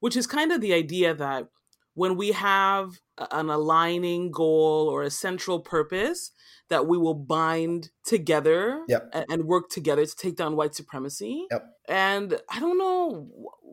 which 0.00 0.16
is 0.16 0.26
kind 0.26 0.50
of 0.50 0.60
the 0.60 0.74
idea 0.74 1.14
that 1.14 1.46
when 1.94 2.16
we 2.16 2.32
have 2.32 3.00
an 3.30 3.50
aligning 3.50 4.30
goal 4.30 4.88
or 4.88 5.02
a 5.02 5.10
central 5.10 5.60
purpose, 5.60 6.32
that 6.68 6.86
we 6.86 6.96
will 6.96 7.14
bind 7.14 7.90
together 8.04 8.82
yep. 8.88 9.08
and, 9.28 9.44
work 9.44 9.68
together 9.68 10.04
to 10.06 10.16
take 10.16 10.36
down 10.36 10.56
white 10.56 10.74
supremacy. 10.74 11.46
Yep. 11.50 11.66
And 11.88 12.40
I 12.50 12.60
don't 12.60 12.78
know 12.78 13.28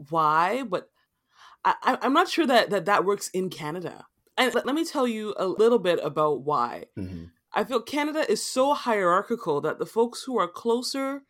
why, 0.09 0.63
but 0.63 0.89
I, 1.63 1.97
am 2.01 2.13
not 2.13 2.29
sure 2.29 2.45
that, 2.45 2.69
that 2.71 2.85
that 2.85 3.05
works 3.05 3.29
in 3.29 3.49
Canada. 3.49 4.05
And 4.39 4.55
let 4.55 4.73
me 4.73 4.85
tell 4.85 5.07
you 5.07 5.35
a 5.37 5.45
little 5.45 5.79
bit 5.79 5.99
about 6.01 6.41
why. 6.41 6.85
Mm-hmm. 6.97 7.25
I 7.53 7.63
feel 7.65 7.81
Canada 7.81 8.29
is 8.31 8.43
so 8.43 8.73
hierarchical 8.73 9.59
that 9.61 9.79
the 9.79 9.85
folks 9.85 10.23
who 10.23 10.39
are 10.39 10.47
closer 10.47 11.23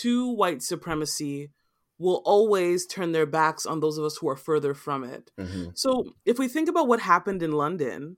to 0.00 0.28
white 0.28 0.62
supremacy 0.62 1.50
will 1.98 2.20
always 2.24 2.86
turn 2.86 3.12
their 3.12 3.26
backs 3.26 3.64
on 3.64 3.80
those 3.80 3.96
of 3.96 4.04
us 4.04 4.16
who 4.16 4.28
are 4.28 4.36
further 4.36 4.74
from 4.74 5.04
it. 5.04 5.30
Mm-hmm. 5.38 5.70
So 5.74 6.14
if 6.24 6.38
we 6.38 6.48
think 6.48 6.68
about 6.68 6.88
what 6.88 7.00
happened 7.00 7.42
in 7.42 7.52
London, 7.52 8.16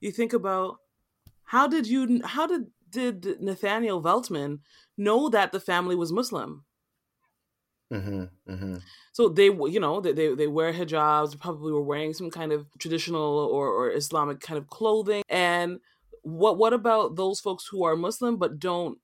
you 0.00 0.12
think 0.12 0.32
about 0.32 0.76
how 1.44 1.66
did 1.66 1.86
you 1.86 2.20
how 2.24 2.46
did 2.46 2.66
did 2.88 3.40
Nathaniel 3.40 4.02
Veltman 4.02 4.60
know 4.96 5.28
that 5.28 5.52
the 5.52 5.60
family 5.60 5.96
was 5.96 6.12
Muslim? 6.12 6.64
Mm-hmm, 7.92 8.52
mm-hmm. 8.52 8.76
So 9.12 9.28
they, 9.28 9.46
you 9.46 9.80
know, 9.80 10.00
they, 10.00 10.12
they, 10.12 10.34
they 10.34 10.46
wear 10.46 10.72
hijabs. 10.72 11.38
Probably 11.38 11.72
were 11.72 11.82
wearing 11.82 12.14
some 12.14 12.30
kind 12.30 12.52
of 12.52 12.66
traditional 12.78 13.38
or, 13.38 13.68
or 13.68 13.92
Islamic 13.92 14.40
kind 14.40 14.58
of 14.58 14.68
clothing. 14.68 15.22
And 15.28 15.80
what 16.22 16.58
what 16.58 16.72
about 16.72 17.16
those 17.16 17.40
folks 17.40 17.66
who 17.66 17.84
are 17.84 17.96
Muslim 17.96 18.36
but 18.36 18.58
don't 18.58 18.98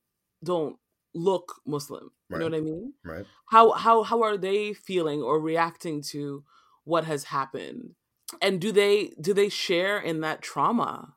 don't 0.45 0.77
look 1.15 1.61
Muslim? 1.67 2.11
Right. 2.29 2.39
You 2.39 2.51
know 2.51 2.57
what 2.57 2.59
I 2.59 2.61
mean? 2.61 2.93
Right. 3.05 3.27
How 3.51 3.73
how 3.73 4.03
how 4.03 4.23
are 4.23 4.37
they 4.37 4.73
feeling 4.73 5.23
or 5.23 5.41
reacting 5.41 6.03
to 6.11 6.45
what 6.85 7.05
has 7.05 7.25
happened? 7.25 7.95
And 8.41 8.61
do 8.61 8.73
they 8.73 9.13
do 9.21 9.35
they 9.35 9.49
share 9.49 9.99
in 9.99 10.21
that 10.21 10.43
trauma? 10.43 11.15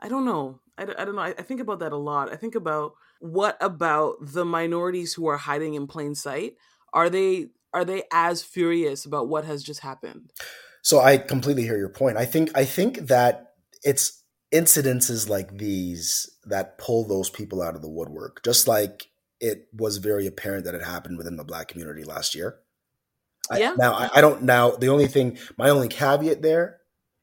I 0.00 0.08
don't 0.08 0.24
know. 0.24 0.60
I, 0.78 0.82
I 0.82 1.04
don't 1.04 1.16
know. 1.16 1.22
I, 1.22 1.28
I 1.30 1.42
think 1.42 1.60
about 1.60 1.80
that 1.80 1.92
a 1.92 1.96
lot. 1.96 2.32
I 2.32 2.36
think 2.36 2.54
about 2.54 2.92
what 3.18 3.56
about 3.60 4.16
the 4.20 4.44
minorities 4.44 5.14
who 5.14 5.26
are 5.26 5.38
hiding 5.38 5.74
in 5.74 5.86
plain 5.86 6.14
sight? 6.14 6.54
Are 6.92 7.10
they 7.10 7.48
are 7.72 7.84
they 7.84 8.04
as 8.12 8.42
furious 8.42 9.04
about 9.04 9.28
what 9.28 9.44
has 9.44 9.62
just 9.62 9.80
happened? 9.80 10.32
So 10.82 11.00
I 11.00 11.18
completely 11.18 11.64
hear 11.64 11.76
your 11.76 11.88
point. 11.88 12.16
I 12.16 12.24
think 12.24 12.50
I 12.54 12.64
think 12.64 13.08
that 13.08 13.52
it's 13.82 14.22
incidences 14.54 15.28
like 15.28 15.58
these 15.58 16.30
that 16.44 16.78
pull 16.78 17.06
those 17.06 17.28
people 17.28 17.62
out 17.62 17.74
of 17.74 17.82
the 17.82 17.90
woodwork. 17.90 18.42
Just 18.44 18.68
like 18.68 19.08
it 19.40 19.68
was 19.72 19.98
very 19.98 20.26
apparent 20.26 20.64
that 20.64 20.74
it 20.74 20.82
happened 20.82 21.18
within 21.18 21.36
the 21.36 21.44
black 21.44 21.68
community 21.68 22.04
last 22.04 22.34
year. 22.34 22.60
Yeah. 23.54 23.72
I, 23.72 23.76
now 23.76 23.92
I, 23.92 24.10
I 24.14 24.20
don't 24.20 24.42
now 24.42 24.70
the 24.70 24.88
only 24.88 25.06
thing 25.06 25.38
my 25.58 25.68
only 25.68 25.88
caveat 25.88 26.42
there 26.42 26.78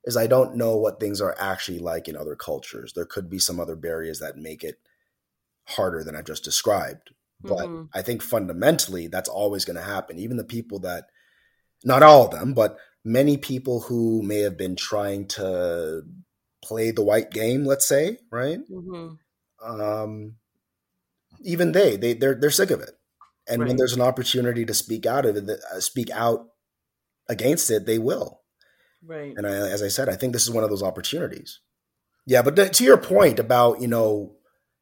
is 0.05 0.17
I 0.17 0.27
don't 0.27 0.55
know 0.55 0.77
what 0.77 1.00
things 1.00 1.22
are 1.22 1.36
actually 1.39 1.79
like 1.79 2.08
in 2.08 2.15
other 2.15 2.36
cultures. 2.36 2.93
There 2.93 3.05
could 3.05 3.29
be 3.29 3.39
some 3.39 3.60
other 3.60 3.75
barriers 3.75 4.20
that 4.20 4.38
make 4.38 4.63
it 4.63 4.79
harder 5.65 6.03
than 6.03 6.15
I've 6.15 6.25
just 6.25 6.43
described. 6.43 7.12
But 7.43 7.67
mm-hmm. 7.67 7.83
I 7.93 8.01
think 8.01 8.21
fundamentally 8.21 9.07
that's 9.07 9.29
always 9.29 9.65
going 9.65 9.75
to 9.75 9.83
happen. 9.83 10.17
Even 10.19 10.38
the 10.38 10.43
people 10.43 10.79
that, 10.79 11.05
not 11.83 12.03
all 12.03 12.25
of 12.25 12.31
them, 12.31 12.53
but 12.53 12.77
many 13.03 13.38
people 13.38 13.81
who 13.81 14.21
may 14.23 14.39
have 14.39 14.57
been 14.57 14.75
trying 14.75 15.27
to 15.27 16.03
play 16.63 16.91
the 16.91 17.03
white 17.03 17.31
game, 17.31 17.65
let's 17.65 17.88
say, 17.88 18.17
right? 18.31 18.59
Mm-hmm. 18.69 19.81
Um, 19.81 20.35
even 21.41 21.71
they, 21.73 21.97
they 21.97 22.13
they're 22.13 22.35
they're 22.35 22.51
sick 22.51 22.71
of 22.71 22.79
it. 22.79 22.91
And 23.47 23.62
right. 23.62 23.67
when 23.67 23.77
there's 23.77 23.93
an 23.93 24.01
opportunity 24.01 24.65
to 24.65 24.73
speak 24.73 25.05
out 25.05 25.25
of 25.25 25.35
it, 25.35 25.50
uh, 25.50 25.79
speak 25.81 26.09
out 26.12 26.47
against 27.27 27.69
it, 27.69 27.85
they 27.85 28.00
will. 28.00 28.41
Right. 29.05 29.33
And 29.35 29.45
I, 29.45 29.51
as 29.51 29.83
I 29.83 29.89
said, 29.89 30.07
I 30.07 30.15
think 30.15 30.31
this 30.31 30.43
is 30.43 30.51
one 30.51 30.63
of 30.63 30.69
those 30.69 30.83
opportunities. 30.83 31.59
Yeah, 32.25 32.41
but 32.41 32.73
to 32.73 32.83
your 32.85 32.97
point 32.97 33.38
about 33.39 33.81
you 33.81 33.88
know 33.88 34.35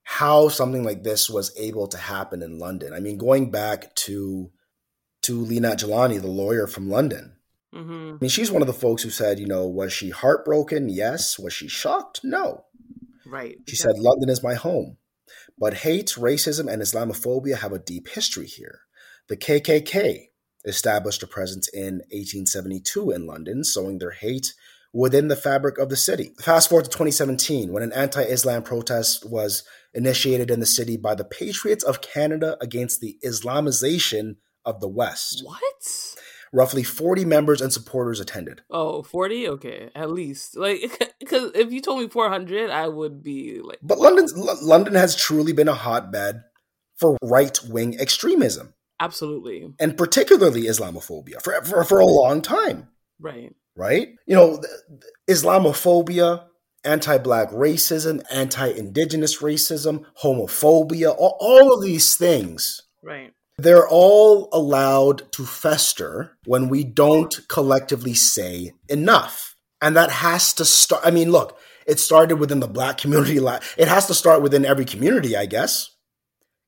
how 0.03 0.49
something 0.49 0.83
like 0.83 1.03
this 1.03 1.29
was 1.29 1.55
able 1.57 1.87
to 1.87 1.97
happen 1.97 2.41
in 2.41 2.59
London. 2.59 2.93
I 2.93 2.99
mean, 2.99 3.17
going 3.17 3.51
back 3.51 3.93
to 3.95 4.51
to 5.23 5.45
Lianat 5.45 5.83
Jelani, 5.83 6.19
the 6.19 6.27
lawyer 6.27 6.67
from 6.67 6.89
London. 6.89 7.35
Mm-hmm. 7.73 8.15
I 8.15 8.17
mean, 8.19 8.29
she's 8.29 8.51
one 8.51 8.61
of 8.61 8.67
the 8.67 8.73
folks 8.73 9.03
who 9.03 9.09
said, 9.09 9.39
you 9.39 9.45
know, 9.45 9.67
was 9.67 9.93
she 9.93 10.09
heartbroken? 10.09 10.89
Yes. 10.89 11.37
Was 11.37 11.53
she 11.53 11.67
shocked? 11.67 12.21
No. 12.23 12.65
Right. 13.25 13.57
She 13.67 13.73
exactly. 13.73 13.97
said, 13.97 14.03
London 14.03 14.29
is 14.29 14.43
my 14.43 14.55
home. 14.55 14.97
But 15.57 15.75
hate, 15.75 16.07
racism, 16.17 16.71
and 16.71 16.81
Islamophobia 16.81 17.59
have 17.59 17.71
a 17.71 17.79
deep 17.79 18.09
history 18.09 18.47
here. 18.47 18.81
The 19.29 19.37
KKK 19.37 20.29
established 20.65 21.23
a 21.23 21.27
presence 21.27 21.69
in 21.69 22.01
1872 22.09 23.11
in 23.11 23.25
London, 23.25 23.63
sowing 23.63 23.99
their 23.99 24.11
hate 24.11 24.53
within 24.93 25.27
the 25.27 25.35
fabric 25.35 25.77
of 25.77 25.89
the 25.89 25.95
city. 25.95 26.33
Fast 26.39 26.69
forward 26.69 26.85
to 26.85 26.91
2017, 26.91 27.71
when 27.71 27.83
an 27.83 27.93
anti 27.93 28.21
Islam 28.21 28.63
protest 28.63 29.29
was 29.29 29.63
initiated 29.93 30.51
in 30.51 30.59
the 30.59 30.65
city 30.65 30.97
by 30.97 31.15
the 31.15 31.25
Patriots 31.25 31.83
of 31.83 32.01
Canada 32.01 32.57
against 32.61 33.01
the 33.01 33.17
Islamization 33.25 34.35
of 34.65 34.79
the 34.79 34.87
West. 34.87 35.41
What? 35.43 36.15
Roughly 36.53 36.83
40 36.83 37.23
members 37.25 37.61
and 37.61 37.71
supporters 37.71 38.19
attended. 38.19 38.61
Oh, 38.69 39.03
40? 39.03 39.47
Okay, 39.49 39.89
at 39.95 40.11
least. 40.11 40.57
Like 40.57 40.81
cuz 41.25 41.51
if 41.55 41.71
you 41.71 41.81
told 41.81 42.01
me 42.01 42.09
400, 42.09 42.69
I 42.69 42.87
would 42.87 43.23
be 43.23 43.61
like 43.61 43.79
But 43.81 43.99
London's 43.99 44.33
London 44.35 44.95
has 44.95 45.15
truly 45.15 45.53
been 45.53 45.69
a 45.69 45.73
hotbed 45.73 46.43
for 46.97 47.17
right-wing 47.23 47.99
extremism. 47.99 48.73
Absolutely. 48.99 49.73
And 49.79 49.97
particularly 49.97 50.63
Islamophobia 50.63 51.41
for 51.41 51.61
for, 51.63 51.83
for 51.85 51.99
a 51.99 52.05
long 52.05 52.41
time. 52.41 52.89
Right. 53.19 53.55
Right? 53.75 54.09
You 54.25 54.35
know, 54.35 54.61
Islamophobia 55.29 56.45
anti 56.83 57.17
black 57.17 57.49
racism, 57.51 58.21
anti 58.31 58.67
indigenous 58.67 59.41
racism, 59.41 60.05
homophobia, 60.23 61.15
all, 61.17 61.37
all 61.39 61.73
of 61.73 61.83
these 61.83 62.15
things. 62.15 62.81
Right. 63.03 63.33
They're 63.57 63.87
all 63.87 64.49
allowed 64.51 65.31
to 65.33 65.45
fester 65.45 66.37
when 66.45 66.69
we 66.69 66.83
don't 66.83 67.39
collectively 67.47 68.13
say 68.13 68.71
enough. 68.89 69.55
And 69.81 69.95
that 69.95 70.09
has 70.09 70.53
to 70.53 70.65
start. 70.65 71.01
I 71.05 71.11
mean, 71.11 71.31
look, 71.31 71.59
it 71.85 71.99
started 71.99 72.37
within 72.37 72.59
the 72.59 72.67
black 72.67 72.97
community. 72.97 73.37
It 73.77 73.87
has 73.87 74.07
to 74.07 74.13
start 74.13 74.41
within 74.41 74.65
every 74.65 74.85
community, 74.85 75.35
I 75.35 75.45
guess. 75.45 75.95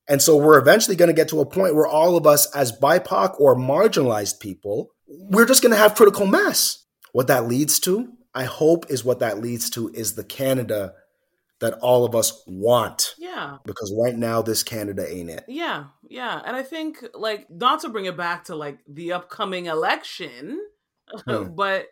And 0.08 0.20
so 0.20 0.36
we're 0.36 0.58
eventually 0.58 0.96
going 0.96 1.08
to 1.08 1.14
get 1.14 1.28
to 1.28 1.40
a 1.40 1.46
point 1.46 1.74
where 1.74 1.86
all 1.86 2.16
of 2.16 2.26
us, 2.26 2.54
as 2.54 2.78
BIPOC 2.78 3.40
or 3.40 3.56
marginalized 3.56 4.38
people, 4.38 4.90
we're 5.06 5.46
just 5.46 5.62
going 5.62 5.72
to 5.72 5.78
have 5.78 5.94
critical 5.94 6.26
mass. 6.26 6.83
What 7.14 7.28
that 7.28 7.46
leads 7.46 7.78
to, 7.80 8.12
I 8.34 8.44
hope, 8.44 8.90
is 8.90 9.04
what 9.04 9.20
that 9.20 9.40
leads 9.40 9.70
to 9.70 9.88
is 9.94 10.14
the 10.14 10.24
Canada 10.24 10.94
that 11.60 11.74
all 11.74 12.04
of 12.04 12.14
us 12.14 12.42
want. 12.46 13.14
Yeah. 13.18 13.58
Because 13.64 13.94
right 13.96 14.16
now, 14.16 14.42
this 14.42 14.62
Canada 14.62 15.08
ain't 15.08 15.30
it. 15.30 15.44
Yeah. 15.48 15.84
Yeah. 16.08 16.42
And 16.44 16.56
I 16.56 16.62
think, 16.62 17.04
like, 17.14 17.48
not 17.48 17.80
to 17.80 17.88
bring 17.88 18.06
it 18.06 18.16
back 18.16 18.44
to 18.44 18.56
like 18.56 18.80
the 18.88 19.12
upcoming 19.12 19.66
election, 19.66 20.60
hmm. 21.26 21.54
but 21.54 21.86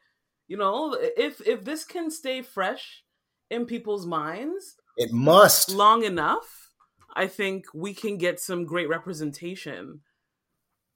you 0.48 0.56
know, 0.56 0.98
if 1.16 1.40
if 1.46 1.64
this 1.64 1.84
can 1.84 2.10
stay 2.10 2.42
fresh 2.42 3.04
in 3.48 3.64
people's 3.64 4.06
minds, 4.06 4.76
it 4.96 5.12
must 5.12 5.70
long 5.70 6.04
enough 6.04 6.62
I 7.14 7.26
think 7.26 7.66
we 7.74 7.94
can 7.94 8.16
get 8.16 8.40
some 8.40 8.64
great 8.64 8.88
representation. 8.88 10.00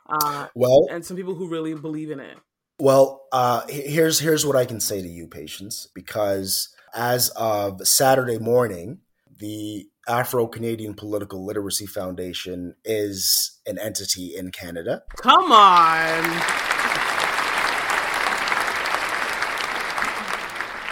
Uh, 0.09 0.47
well, 0.55 0.87
and 0.91 1.05
some 1.05 1.17
people 1.17 1.35
who 1.35 1.49
really 1.49 1.75
believe 1.75 2.11
in 2.11 2.21
it. 2.21 2.39
Well, 2.79 3.27
uh, 3.33 3.63
here's 3.69 4.19
here's 4.19 4.45
what 4.45 4.57
I 4.57 4.67
can 4.67 4.81
say 4.81 5.01
to 5.01 5.09
you, 5.09 5.27
patients, 5.27 5.89
because 5.95 6.69
as 6.95 7.31
of 7.31 7.87
Saturday 7.87 8.39
morning, 8.39 8.99
the 9.39 9.89
Afro 10.07 10.47
Canadian 10.47 10.95
Political 10.95 11.45
Literacy 11.45 11.87
Foundation 11.87 12.75
is 12.85 13.59
an 13.67 13.79
entity 13.79 14.37
in 14.37 14.51
Canada. 14.53 15.03
Come 15.17 15.51
on. 15.53 16.23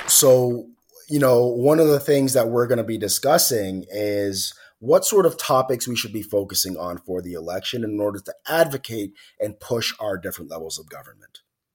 So, 0.08 0.68
you 1.08 1.18
know, 1.18 1.46
one 1.46 1.80
of 1.80 1.88
the 1.88 2.00
things 2.00 2.32
that 2.32 2.48
we're 2.48 2.66
going 2.66 2.78
to 2.78 2.84
be 2.84 2.98
discussing 2.98 3.84
is 3.90 4.54
what 4.78 5.04
sort 5.04 5.26
of 5.26 5.38
topics 5.38 5.86
we 5.86 5.96
should 5.96 6.12
be 6.12 6.22
focusing 6.22 6.76
on 6.76 6.98
for 6.98 7.22
the 7.22 7.32
election 7.32 7.84
in 7.84 8.00
order 8.00 8.20
to 8.20 8.34
advocate 8.48 9.12
and 9.40 9.60
push 9.60 9.92
our 10.00 10.16
different 10.16 10.50
levels 10.50 10.78
of 10.78 10.88
government. 10.88 11.40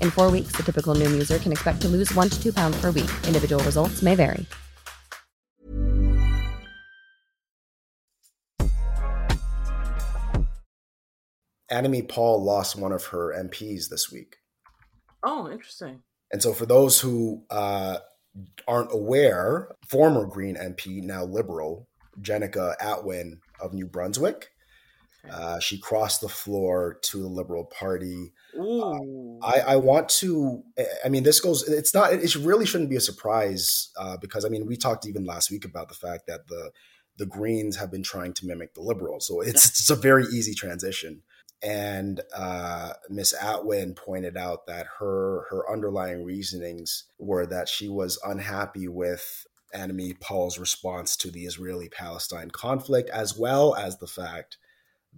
In 0.00 0.10
four 0.10 0.30
weeks, 0.30 0.56
the 0.56 0.62
typical 0.62 0.94
noom 0.94 1.10
user 1.10 1.40
can 1.40 1.50
expect 1.50 1.82
to 1.82 1.88
lose 1.88 2.14
one 2.14 2.28
to 2.28 2.40
two 2.40 2.52
pounds 2.52 2.80
per 2.80 2.92
week. 2.92 3.10
Individual 3.26 3.64
results 3.64 4.02
may 4.02 4.14
vary. 4.14 4.46
Annamie 11.70 12.08
Paul 12.08 12.42
lost 12.42 12.76
one 12.76 12.92
of 12.92 13.04
her 13.06 13.32
MPs 13.32 13.88
this 13.88 14.10
week. 14.10 14.36
Oh, 15.22 15.50
interesting. 15.50 16.02
And 16.32 16.42
so, 16.42 16.52
for 16.52 16.66
those 16.66 17.00
who 17.00 17.44
uh, 17.50 17.98
aren't 18.66 18.92
aware, 18.92 19.74
former 19.86 20.26
Green 20.26 20.56
MP, 20.56 21.02
now 21.02 21.24
Liberal, 21.24 21.88
Jenica 22.20 22.76
Atwin 22.80 23.38
of 23.60 23.72
New 23.72 23.86
Brunswick. 23.86 24.48
Uh, 25.30 25.60
she 25.60 25.78
crossed 25.78 26.22
the 26.22 26.28
floor 26.28 26.98
to 27.02 27.18
the 27.18 27.28
Liberal 27.28 27.64
Party. 27.64 28.32
I, 29.42 29.60
I, 29.60 29.76
want 29.76 30.08
to. 30.20 30.62
I 31.04 31.08
mean, 31.08 31.22
this 31.22 31.40
goes. 31.40 31.68
It's 31.68 31.94
not. 31.94 32.12
It 32.12 32.34
really 32.36 32.66
shouldn't 32.66 32.90
be 32.90 32.96
a 32.96 33.00
surprise 33.00 33.90
uh, 33.98 34.16
because 34.16 34.44
I 34.44 34.48
mean, 34.48 34.66
we 34.66 34.76
talked 34.76 35.06
even 35.06 35.24
last 35.24 35.50
week 35.50 35.64
about 35.64 35.88
the 35.88 35.94
fact 35.94 36.26
that 36.26 36.48
the 36.48 36.70
the 37.16 37.26
Greens 37.26 37.76
have 37.76 37.90
been 37.90 38.02
trying 38.02 38.32
to 38.34 38.46
mimic 38.46 38.74
the 38.74 38.80
Liberals, 38.80 39.26
so 39.26 39.40
it's 39.40 39.66
it's 39.80 39.90
a 39.90 39.96
very 39.96 40.24
easy 40.24 40.54
transition. 40.54 41.22
And 41.62 42.22
uh, 42.34 42.94
Miss 43.10 43.34
Atwin 43.34 43.94
pointed 43.94 44.36
out 44.36 44.66
that 44.66 44.86
her 44.98 45.46
her 45.50 45.70
underlying 45.70 46.24
reasonings 46.24 47.04
were 47.18 47.46
that 47.46 47.68
she 47.68 47.88
was 47.88 48.18
unhappy 48.24 48.88
with 48.88 49.46
Annamie 49.74 50.18
Paul's 50.18 50.58
response 50.58 51.16
to 51.16 51.30
the 51.30 51.44
Israeli 51.44 51.88
Palestine 51.88 52.50
conflict, 52.50 53.10
as 53.10 53.36
well 53.36 53.74
as 53.74 53.98
the 53.98 54.06
fact 54.06 54.56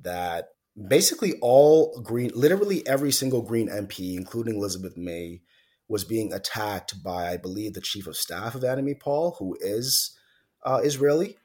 that 0.03 0.49
basically 0.89 1.35
all 1.41 2.01
Green, 2.03 2.31
literally 2.35 2.87
every 2.87 3.13
single 3.13 3.43
Green 3.43 3.69
MP, 3.69 4.17
including 4.17 4.57
Elizabeth 4.57 4.97
May, 4.97 5.43
was 5.89 6.05
being 6.05 6.33
attacked 6.33 7.03
by, 7.03 7.29
I 7.29 7.37
believe, 7.37 7.75
the 7.75 7.81
chief 7.81 8.07
of 8.07 8.17
staff 8.17 8.55
of 8.55 8.63
Annamie 8.63 8.99
Paul, 8.99 9.37
who 9.39 9.57
is 9.61 10.17
uh, 10.65 10.81
Israeli, 10.83 11.37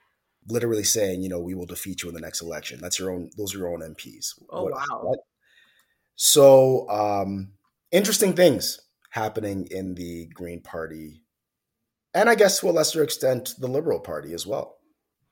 literally 0.48 0.84
saying, 0.84 1.22
you 1.22 1.30
know, 1.30 1.40
we 1.40 1.54
will 1.54 1.66
defeat 1.66 2.04
you 2.04 2.10
in 2.10 2.16
the 2.16 2.22
next 2.22 2.42
election. 2.42 2.80
That's 2.82 3.00
your 3.00 3.12
own; 3.12 3.30
those 3.38 3.54
are 3.54 3.60
your 3.60 3.74
own 3.74 3.82
MPs. 3.82 4.40
Oh 4.50 4.64
what, 4.64 4.74
wow! 4.74 5.00
What? 5.02 5.20
So 6.16 6.90
um, 6.90 7.54
interesting 7.92 8.34
things 8.34 8.80
happening 9.10 9.68
in 9.72 9.96
the 9.96 10.28
Green 10.34 10.62
Party 10.62 11.24
and 12.18 12.30
I 12.30 12.34
guess 12.36 12.60
to 12.60 12.70
a 12.70 12.72
lesser 12.72 13.04
extent 13.04 13.54
the 13.60 13.68
Liberal 13.68 14.00
Party 14.00 14.34
as 14.34 14.48
well. 14.48 14.78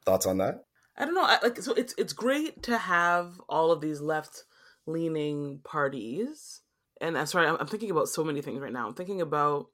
Thoughts 0.05 0.27
on 0.27 0.37
that? 0.37 0.64
I 0.97 1.05
don't 1.05 1.13
know. 1.13 1.23
I, 1.23 1.39
like, 1.43 1.61
so 1.61 1.73
it's 1.73 1.93
it's 1.97 2.13
great 2.13 2.63
to 2.63 2.77
have 2.77 3.39
all 3.49 3.71
of 3.71 3.81
these 3.81 4.01
left 4.01 4.43
leaning 4.85 5.59
parties, 5.63 6.61
and 7.01 7.17
I'm 7.17 7.25
sorry, 7.25 7.47
I'm, 7.47 7.57
I'm 7.59 7.67
thinking 7.67 7.91
about 7.91 8.07
so 8.07 8.23
many 8.23 8.41
things 8.41 8.61
right 8.61 8.73
now. 8.73 8.87
I'm 8.87 8.93
thinking 8.93 9.21
about 9.21 9.67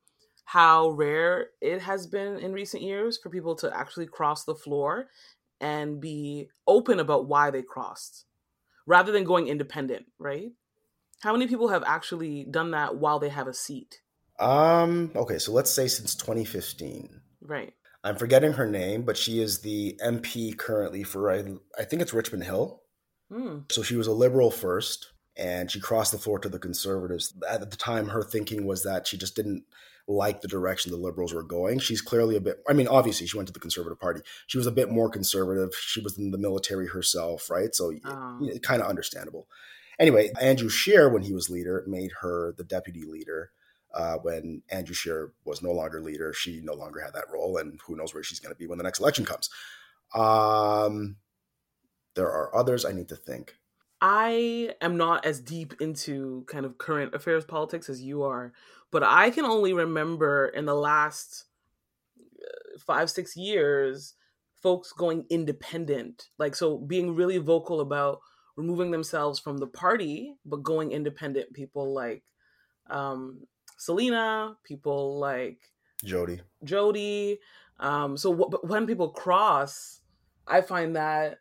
how 0.45 0.89
rare 0.89 1.47
it 1.61 1.81
has 1.81 2.07
been 2.07 2.37
in 2.37 2.53
recent 2.53 2.83
years 2.83 3.17
for 3.17 3.29
people 3.29 3.55
to 3.55 3.75
actually 3.75 4.07
cross 4.07 4.43
the 4.43 4.55
floor 4.55 5.07
and 5.59 6.01
be 6.01 6.49
open 6.67 6.99
about 6.99 7.27
why 7.27 7.51
they 7.51 7.61
crossed 7.61 8.25
rather 8.87 9.11
than 9.11 9.23
going 9.23 9.47
independent, 9.47 10.07
right? 10.17 10.51
How 11.21 11.33
many 11.33 11.47
people 11.47 11.69
have 11.69 11.83
actually 11.85 12.45
done 12.49 12.71
that 12.71 12.95
while 12.95 13.19
they 13.19 13.29
have 13.29 13.47
a 13.47 13.53
seat? 13.53 14.01
Um. 14.39 15.11
Okay. 15.15 15.37
So 15.37 15.51
let's 15.51 15.71
say 15.71 15.87
since 15.87 16.15
2015. 16.15 17.21
Right. 17.41 17.73
I'm 18.03 18.15
forgetting 18.15 18.53
her 18.53 18.65
name, 18.65 19.03
but 19.03 19.17
she 19.17 19.41
is 19.41 19.59
the 19.59 19.99
MP 20.03 20.57
currently 20.57 21.03
for 21.03 21.31
I, 21.31 21.43
I 21.77 21.83
think 21.83 22.01
it's 22.01 22.13
Richmond 22.13 22.43
Hill. 22.43 22.81
Mm. 23.31 23.71
So 23.71 23.83
she 23.83 23.95
was 23.95 24.07
a 24.07 24.11
liberal 24.11 24.51
first, 24.51 25.11
and 25.37 25.69
she 25.69 25.79
crossed 25.79 26.11
the 26.11 26.17
floor 26.17 26.39
to 26.39 26.49
the 26.49 26.59
conservatives. 26.59 27.33
At 27.47 27.69
the 27.69 27.77
time, 27.77 28.09
her 28.09 28.23
thinking 28.23 28.65
was 28.65 28.83
that 28.83 29.07
she 29.07 29.17
just 29.17 29.35
didn't 29.35 29.63
like 30.07 30.41
the 30.41 30.47
direction 30.47 30.91
the 30.91 30.97
liberals 30.97 31.33
were 31.33 31.43
going. 31.43 31.79
She's 31.79 32.01
clearly 32.01 32.35
a 32.35 32.41
bit. 32.41 32.61
I 32.67 32.73
mean, 32.73 32.87
obviously, 32.87 33.27
she 33.27 33.37
went 33.37 33.47
to 33.47 33.53
the 33.53 33.59
conservative 33.59 33.99
party. 33.99 34.21
She 34.47 34.57
was 34.57 34.67
a 34.67 34.71
bit 34.71 34.89
more 34.89 35.09
conservative. 35.09 35.73
She 35.75 36.01
was 36.01 36.17
in 36.17 36.31
the 36.31 36.37
military 36.37 36.87
herself, 36.87 37.49
right? 37.49 37.73
So, 37.73 37.93
oh. 38.03 38.37
you 38.41 38.53
know, 38.53 38.59
kind 38.59 38.81
of 38.81 38.87
understandable. 38.87 39.47
Anyway, 39.99 40.31
Andrew 40.41 40.69
Scheer, 40.69 41.07
when 41.09 41.21
he 41.21 41.33
was 41.33 41.49
leader, 41.49 41.83
made 41.87 42.11
her 42.21 42.53
the 42.57 42.63
deputy 42.63 43.03
leader 43.03 43.51
uh, 43.93 44.17
when 44.17 44.61
Andrew 44.69 44.93
Scheer 44.93 45.33
was 45.45 45.61
no 45.61 45.71
longer 45.71 46.01
leader. 46.01 46.33
She 46.33 46.61
no 46.61 46.73
longer 46.73 47.01
had 47.01 47.13
that 47.13 47.29
role, 47.31 47.57
and 47.57 47.79
who 47.85 47.95
knows 47.95 48.13
where 48.13 48.23
she's 48.23 48.39
going 48.39 48.53
to 48.53 48.59
be 48.59 48.67
when 48.67 48.77
the 48.77 48.83
next 48.83 48.99
election 48.99 49.25
comes. 49.25 49.49
Um, 50.13 51.17
there 52.15 52.31
are 52.31 52.55
others 52.55 52.85
I 52.85 52.91
need 52.91 53.09
to 53.09 53.15
think. 53.15 53.55
I 54.01 54.73
am 54.81 54.97
not 54.97 55.25
as 55.25 55.39
deep 55.39 55.75
into 55.79 56.43
kind 56.47 56.65
of 56.65 56.77
current 56.77 57.13
affairs 57.13 57.45
politics 57.45 57.87
as 57.87 58.01
you 58.01 58.23
are, 58.23 58.51
but 58.91 59.03
I 59.03 59.29
can 59.29 59.45
only 59.45 59.73
remember 59.73 60.47
in 60.47 60.65
the 60.65 60.73
last 60.75 61.45
uh, 62.17 62.79
five, 62.79 63.09
six 63.09 63.37
years, 63.37 64.15
folks 64.61 64.91
going 64.91 65.25
independent. 65.29 66.29
Like, 66.39 66.55
so 66.55 66.77
being 66.77 67.15
really 67.15 67.37
vocal 67.37 67.79
about 67.79 68.19
removing 68.55 68.91
themselves 68.91 69.39
from 69.39 69.59
the 69.59 69.67
party, 69.67 70.35
but 70.45 70.63
going 70.63 70.91
independent. 70.91 71.53
People 71.53 71.93
like 71.93 72.23
um, 72.89 73.41
Selena, 73.81 74.57
people 74.63 75.19
like 75.19 75.59
Jody. 76.03 76.41
Jody. 76.63 77.39
Um, 77.79 78.17
so 78.17 78.35
w- 78.35 78.59
when 78.63 78.85
people 78.85 79.09
cross, 79.09 80.01
I 80.47 80.61
find 80.61 80.95
that 80.95 81.39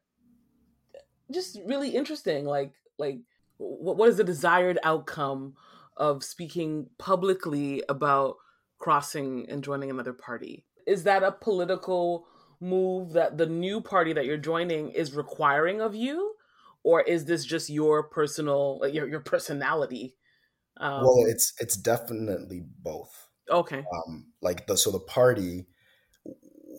just 1.31 1.59
really 1.67 1.91
interesting. 1.91 2.47
Like, 2.47 2.73
like 2.99 3.19
what, 3.59 3.97
what 3.97 4.09
is 4.09 4.17
the 4.17 4.25
desired 4.25 4.79
outcome 4.83 5.55
of 5.97 6.25
speaking 6.25 6.89
publicly 6.99 7.83
about 7.89 8.37
crossing 8.79 9.49
and 9.51 9.63
joining 9.63 9.91
another 9.91 10.15
party? 10.15 10.65
is 10.91 11.05
that 11.05 11.23
a 11.23 11.31
political 11.31 12.27
move 12.61 13.13
that 13.13 13.39
the 13.39 13.47
new 13.47 13.81
party 13.81 14.13
that 14.13 14.27
you're 14.27 14.37
joining 14.37 14.91
is 14.91 15.15
requiring 15.15 15.81
of 15.81 15.95
you 15.95 16.35
or 16.83 17.01
is 17.03 17.25
this 17.25 17.45
just 17.45 17.71
your 17.71 18.03
personal 18.03 18.79
like 18.81 18.93
your, 18.93 19.09
your 19.09 19.21
personality 19.21 20.15
um, 20.81 21.03
well 21.03 21.25
it's 21.27 21.53
it's 21.61 21.77
definitely 21.77 22.63
both 22.83 23.29
okay 23.51 23.85
um 24.07 24.27
like 24.43 24.67
the 24.67 24.77
so 24.77 24.91
the 24.91 25.01
party 25.01 25.67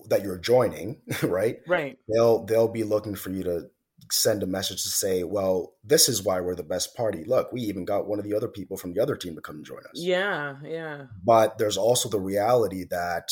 that 0.10 0.24
you're 0.24 0.38
joining 0.38 1.02
right 1.24 1.60
right 1.68 1.98
they'll 2.12 2.46
they'll 2.46 2.68
be 2.68 2.84
looking 2.84 3.16
for 3.16 3.30
you 3.30 3.44
to 3.44 3.68
send 4.12 4.44
a 4.44 4.48
message 4.48 4.84
to 4.84 4.90
say 4.90 5.24
well 5.24 5.76
this 5.86 6.10
is 6.10 6.22
why 6.24 6.42
we're 6.42 6.56
the 6.56 6.64
best 6.64 6.96
party 6.98 7.24
look 7.24 7.52
we 7.54 7.62
even 7.62 7.86
got 7.86 8.08
one 8.08 8.20
of 8.20 8.26
the 8.26 8.34
other 8.34 8.50
people 8.50 8.76
from 8.76 8.94
the 8.94 9.00
other 9.00 9.16
team 9.16 9.36
to 9.36 9.42
come 9.42 9.64
join 9.64 9.80
us 9.80 9.94
yeah 9.94 10.56
yeah 10.66 11.04
but 11.24 11.58
there's 11.58 11.78
also 11.78 12.10
the 12.10 12.20
reality 12.20 12.84
that 12.90 13.32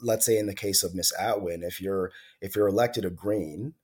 let's 0.00 0.26
say 0.26 0.38
in 0.38 0.46
the 0.46 0.54
case 0.54 0.82
of 0.82 0.94
Miss 0.94 1.12
Atwin, 1.18 1.62
if 1.62 1.80
you're 1.80 2.12
if 2.40 2.56
you're 2.56 2.68
elected 2.68 3.04
a 3.04 3.10
green, 3.10 3.74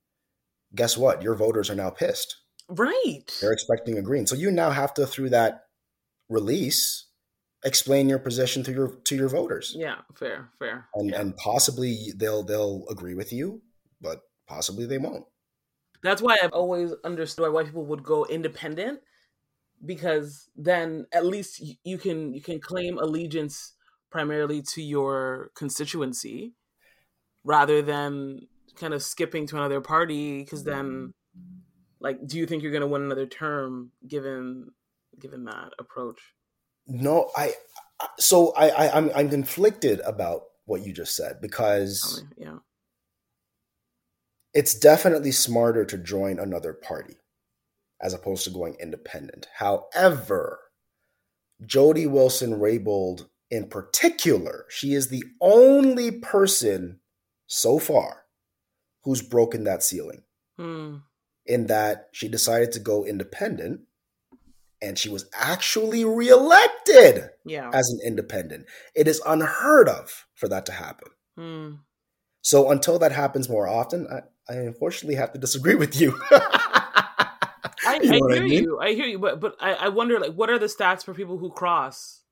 guess 0.75 0.97
what? 0.97 1.23
Your 1.23 1.35
voters 1.35 1.71
are 1.71 1.75
now 1.75 1.91
pissed. 1.91 2.37
Right. 2.69 3.25
They're 3.41 3.53
expecting 3.53 3.99
a 3.99 4.03
green. 4.03 4.27
So 4.27 4.35
you 4.35 4.51
now 4.51 4.71
have 4.71 4.95
to 4.95 5.07
through 5.07 5.31
that 5.31 5.67
release 6.33 7.07
explain 7.65 8.09
your 8.09 8.19
position 8.19 8.63
to 8.65 8.73
your 8.73 8.89
to 9.05 9.15
your 9.15 9.29
voters. 9.29 9.75
Yeah, 9.77 9.97
fair, 10.15 10.51
fair. 10.59 10.89
And 10.95 11.11
yeah. 11.11 11.21
and 11.21 11.37
possibly 11.37 12.13
they'll 12.17 12.43
they'll 12.43 12.85
agree 12.91 13.15
with 13.15 13.33
you, 13.33 13.63
but 14.01 14.23
possibly 14.47 14.87
they 14.87 14.99
won't. 14.99 15.25
That's 16.03 16.21
why 16.21 16.37
I've 16.43 16.53
always 16.53 16.93
understood 17.05 17.53
why 17.53 17.63
people 17.65 17.85
would 17.87 18.03
go 18.03 18.25
independent 18.27 19.01
because 19.85 20.49
then 20.57 21.07
at 21.13 21.27
least 21.27 21.63
you 21.85 21.99
can 21.99 22.35
you 22.35 22.41
can 22.41 22.61
claim 22.61 22.99
allegiance 22.99 23.75
primarily 24.11 24.63
to 24.63 24.83
your 24.83 25.51
constituency 25.55 26.55
rather 27.45 27.83
than 27.83 28.41
kind 28.77 28.95
of 28.95 29.03
skipping 29.03 29.47
to 29.47 29.57
another 29.57 29.81
party 29.81 30.43
because 30.43 30.65
then 30.65 30.87
mm-hmm. 30.87 31.59
like 32.01 32.25
do 32.27 32.39
you 32.39 32.47
think 32.47 32.63
you're 32.63 32.73
going 32.73 32.83
to 32.83 32.87
win 32.87 33.03
another 33.03 33.27
term 33.27 33.91
given 34.07 34.71
given 35.21 35.45
that 35.45 35.73
approach 35.79 36.21
no 36.87 37.31
i 37.37 37.53
so 38.19 38.53
i, 38.55 38.69
I 38.69 38.97
i'm 38.97 39.11
i'm 39.15 39.29
conflicted 39.29 40.01
about 40.01 40.43
what 40.65 40.85
you 40.85 40.93
just 40.93 41.17
said 41.17 41.41
because 41.41 42.25
yeah 42.37 42.59
it's 44.55 44.75
definitely 44.75 45.33
smarter 45.33 45.85
to 45.85 45.97
join 45.97 46.39
another 46.39 46.73
party 46.73 47.17
as 48.01 48.13
opposed 48.13 48.45
to 48.45 48.51
going 48.51 48.77
independent 48.81 49.49
however 49.55 50.61
jody 51.65 52.07
wilson 52.07 52.59
raybould 52.59 53.27
in 53.53 53.69
particular, 53.69 54.65
she 54.71 54.95
is 54.95 55.09
the 55.09 55.23
only 55.39 56.11
person 56.11 57.01
so 57.47 57.79
far 57.79 58.25
who's 59.03 59.21
broken 59.21 59.65
that 59.65 59.83
ceiling. 59.83 60.23
Hmm. 60.59 60.97
In 61.45 61.67
that 61.67 62.09
she 62.13 62.29
decided 62.29 62.73
to 62.73 62.81
go 62.81 63.05
independent 63.05 63.81
and 64.83 64.99
she 64.99 65.09
was 65.09 65.25
actually 65.33 66.05
reelected 66.05 67.31
yeah. 67.47 67.71
as 67.73 67.89
an 67.89 68.01
independent. 68.05 68.67
It 68.95 69.09
is 69.09 69.23
unheard 69.25 69.89
of 69.89 70.27
for 70.35 70.49
that 70.49 70.67
to 70.67 70.73
happen. 70.73 71.09
Hmm. 71.37 71.71
So 72.43 72.71
until 72.71 72.99
that 72.99 73.13
happens 73.13 73.49
more 73.49 73.69
often, 73.69 74.07
I, 74.13 74.53
I 74.53 74.57
unfortunately 74.57 75.15
have 75.15 75.33
to 75.33 75.39
disagree 75.39 75.77
with 75.77 75.99
you. 76.01 76.21
I, 77.85 78.01
you 78.03 78.11
know 78.11 78.29
I 78.29 78.35
hear 78.35 78.43
I 78.43 78.47
mean? 78.47 78.65
you. 78.65 78.81
I 78.81 78.95
hear 78.95 79.07
you, 79.07 79.19
but 79.19 79.41
but 79.41 79.57
I, 79.61 79.75
I 79.75 79.89
wonder 79.89 80.19
like 80.21 80.35
what 80.35 80.51
are 80.51 80.59
the 80.59 80.67
stats 80.67 81.05
for 81.05 81.15
people 81.15 81.39
who 81.39 81.51
cross? 81.51 82.23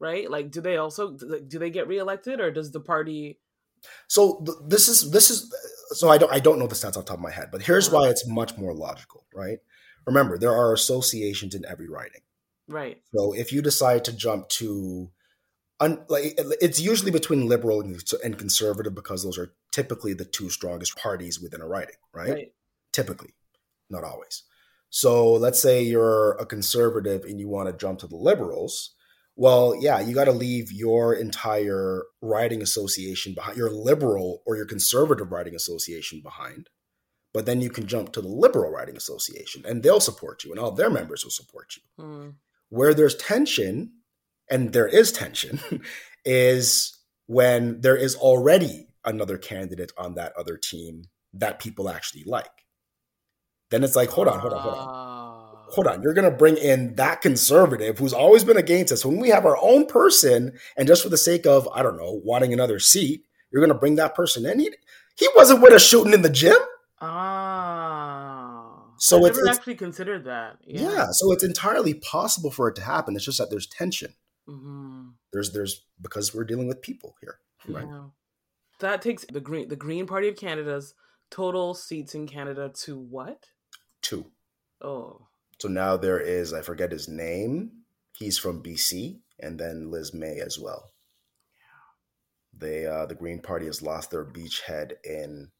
right? 0.00 0.28
Like, 0.28 0.50
do 0.50 0.60
they 0.60 0.78
also 0.78 1.12
do 1.12 1.58
they 1.58 1.70
get 1.70 1.86
reelected, 1.86 2.40
or 2.40 2.50
does 2.50 2.72
the 2.72 2.80
party? 2.80 3.38
So 4.08 4.42
th- 4.44 4.58
this 4.66 4.88
is 4.88 5.10
this 5.10 5.30
is 5.30 5.54
so 5.90 6.08
I 6.08 6.18
don't 6.18 6.32
I 6.32 6.40
don't 6.40 6.58
know 6.58 6.66
the 6.66 6.74
stats 6.74 6.96
off 6.96 7.04
the 7.04 7.10
top 7.10 7.18
of 7.18 7.20
my 7.20 7.30
head, 7.30 7.50
but 7.52 7.62
here's 7.62 7.88
uh-huh. 7.88 7.98
why 7.98 8.08
it's 8.08 8.26
much 8.26 8.56
more 8.58 8.74
logical, 8.74 9.26
right? 9.34 9.58
Remember, 10.10 10.38
there 10.38 10.54
are 10.54 10.72
associations 10.72 11.54
in 11.54 11.64
every 11.64 11.88
riding 11.88 12.22
right? 12.70 13.02
So 13.14 13.32
if 13.32 13.52
you 13.52 13.60
decide 13.60 14.04
to 14.06 14.12
jump 14.16 14.48
to 14.50 15.10
Un, 15.82 16.04
like 16.10 16.34
it's 16.36 16.78
usually 16.78 17.10
between 17.10 17.48
liberal 17.48 17.80
and, 17.80 18.38
conservative 18.38 18.94
because 18.94 19.24
those 19.24 19.38
are 19.38 19.54
typically 19.72 20.12
the 20.12 20.26
two 20.26 20.50
strongest 20.50 20.94
parties 20.98 21.40
within 21.40 21.62
a 21.62 21.66
riding 21.66 21.94
right? 22.12 22.30
right? 22.30 22.52
Typically, 22.92 23.32
not 23.88 24.04
always. 24.04 24.42
So 24.90 25.32
let's 25.32 25.60
say 25.60 25.82
you're 25.82 26.32
a 26.32 26.44
conservative 26.44 27.24
and 27.24 27.40
you 27.40 27.48
want 27.48 27.68
to 27.70 27.76
jump 27.76 28.00
to 28.00 28.06
the 28.06 28.16
liberals. 28.16 28.94
Well, 29.36 29.74
yeah, 29.80 30.00
you 30.00 30.14
got 30.14 30.24
to 30.24 30.32
leave 30.32 30.70
your 30.70 31.14
entire 31.14 32.02
riding 32.20 32.60
association 32.60 33.32
behind, 33.32 33.56
your 33.56 33.70
liberal 33.70 34.42
or 34.44 34.56
your 34.56 34.66
conservative 34.66 35.32
riding 35.32 35.54
association 35.54 36.20
behind. 36.22 36.68
But 37.32 37.46
then 37.46 37.60
you 37.60 37.70
can 37.70 37.86
jump 37.86 38.12
to 38.12 38.20
the 38.20 38.28
liberal 38.28 38.70
Riding 38.70 38.96
association 38.96 39.64
and 39.66 39.82
they'll 39.82 40.00
support 40.00 40.44
you 40.44 40.50
and 40.50 40.58
all 40.58 40.72
their 40.72 40.90
members 40.90 41.24
will 41.24 41.30
support 41.30 41.76
you. 41.76 42.04
Mm. 42.04 42.34
Where 42.70 42.94
there's 42.94 43.16
tension, 43.16 43.92
and 44.50 44.72
there 44.72 44.88
is 44.88 45.12
tension, 45.12 45.60
is 46.24 46.98
when 47.26 47.80
there 47.80 47.96
is 47.96 48.16
already 48.16 48.88
another 49.04 49.38
candidate 49.38 49.92
on 49.96 50.14
that 50.14 50.32
other 50.36 50.56
team 50.56 51.04
that 51.34 51.60
people 51.60 51.88
actually 51.88 52.24
like. 52.24 52.46
Then 53.70 53.84
it's 53.84 53.96
like, 53.96 54.10
hold 54.10 54.28
on, 54.28 54.40
hold 54.40 54.52
on, 54.52 54.60
hold 54.60 54.74
on 54.74 55.20
hold 55.70 55.86
on, 55.86 56.02
you're 56.02 56.14
going 56.14 56.30
to 56.30 56.36
bring 56.36 56.56
in 56.56 56.94
that 56.96 57.22
conservative 57.22 57.98
who's 57.98 58.12
always 58.12 58.44
been 58.44 58.56
against 58.56 58.92
us. 58.92 59.04
When 59.04 59.18
we 59.18 59.28
have 59.28 59.46
our 59.46 59.56
own 59.60 59.86
person, 59.86 60.58
and 60.76 60.88
just 60.88 61.02
for 61.02 61.08
the 61.08 61.16
sake 61.16 61.46
of, 61.46 61.68
I 61.72 61.82
don't 61.82 61.96
know, 61.96 62.20
wanting 62.24 62.52
another 62.52 62.78
seat, 62.78 63.24
you're 63.50 63.60
going 63.60 63.72
to 63.72 63.78
bring 63.78 63.96
that 63.96 64.14
person 64.14 64.46
in. 64.46 64.60
He, 64.60 64.70
he 65.16 65.28
wasn't 65.34 65.62
with 65.62 65.72
us 65.72 65.86
shooting 65.86 66.12
in 66.12 66.22
the 66.22 66.30
gym. 66.30 66.56
Ah. 67.00 68.84
So 68.98 69.16
I 69.16 69.28
it's, 69.28 69.38
never 69.38 69.48
it's, 69.48 69.58
actually 69.58 69.76
considered 69.76 70.24
that. 70.24 70.58
Yeah. 70.64 70.82
yeah. 70.82 71.06
So 71.12 71.32
it's 71.32 71.44
entirely 71.44 71.94
possible 71.94 72.50
for 72.50 72.68
it 72.68 72.76
to 72.76 72.82
happen. 72.82 73.16
It's 73.16 73.24
just 73.24 73.38
that 73.38 73.50
there's 73.50 73.66
tension. 73.66 74.14
Mm-hmm. 74.48 75.08
There's, 75.32 75.52
there's, 75.52 75.86
because 76.00 76.34
we're 76.34 76.44
dealing 76.44 76.68
with 76.68 76.82
people 76.82 77.16
here. 77.20 77.38
Right. 77.66 77.86
Yeah. 77.86 78.04
That 78.80 79.02
takes 79.02 79.24
the 79.26 79.40
Green, 79.40 79.68
the 79.68 79.76
Green 79.76 80.06
Party 80.06 80.28
of 80.28 80.36
Canada's 80.36 80.94
total 81.30 81.74
seats 81.74 82.14
in 82.14 82.26
Canada 82.26 82.70
to 82.82 82.98
what? 82.98 83.46
Two. 84.02 84.26
Oh. 84.82 85.28
So 85.58 85.68
now 85.68 85.96
there 85.96 86.20
is, 86.20 86.52
I 86.52 86.62
forget 86.62 86.90
his 86.90 87.08
name. 87.08 87.70
He's 88.18 88.38
from 88.38 88.62
BC, 88.62 89.20
and 89.38 89.58
then 89.58 89.90
Liz 89.90 90.12
May 90.12 90.40
as 90.40 90.58
well. 90.58 90.90
Yeah. 91.54 92.58
They 92.58 92.86
uh, 92.86 93.06
the 93.06 93.14
Green 93.14 93.40
Party 93.40 93.66
has 93.66 93.82
lost 93.82 94.10
their 94.10 94.24
beachhead 94.24 94.92
in 95.04 95.50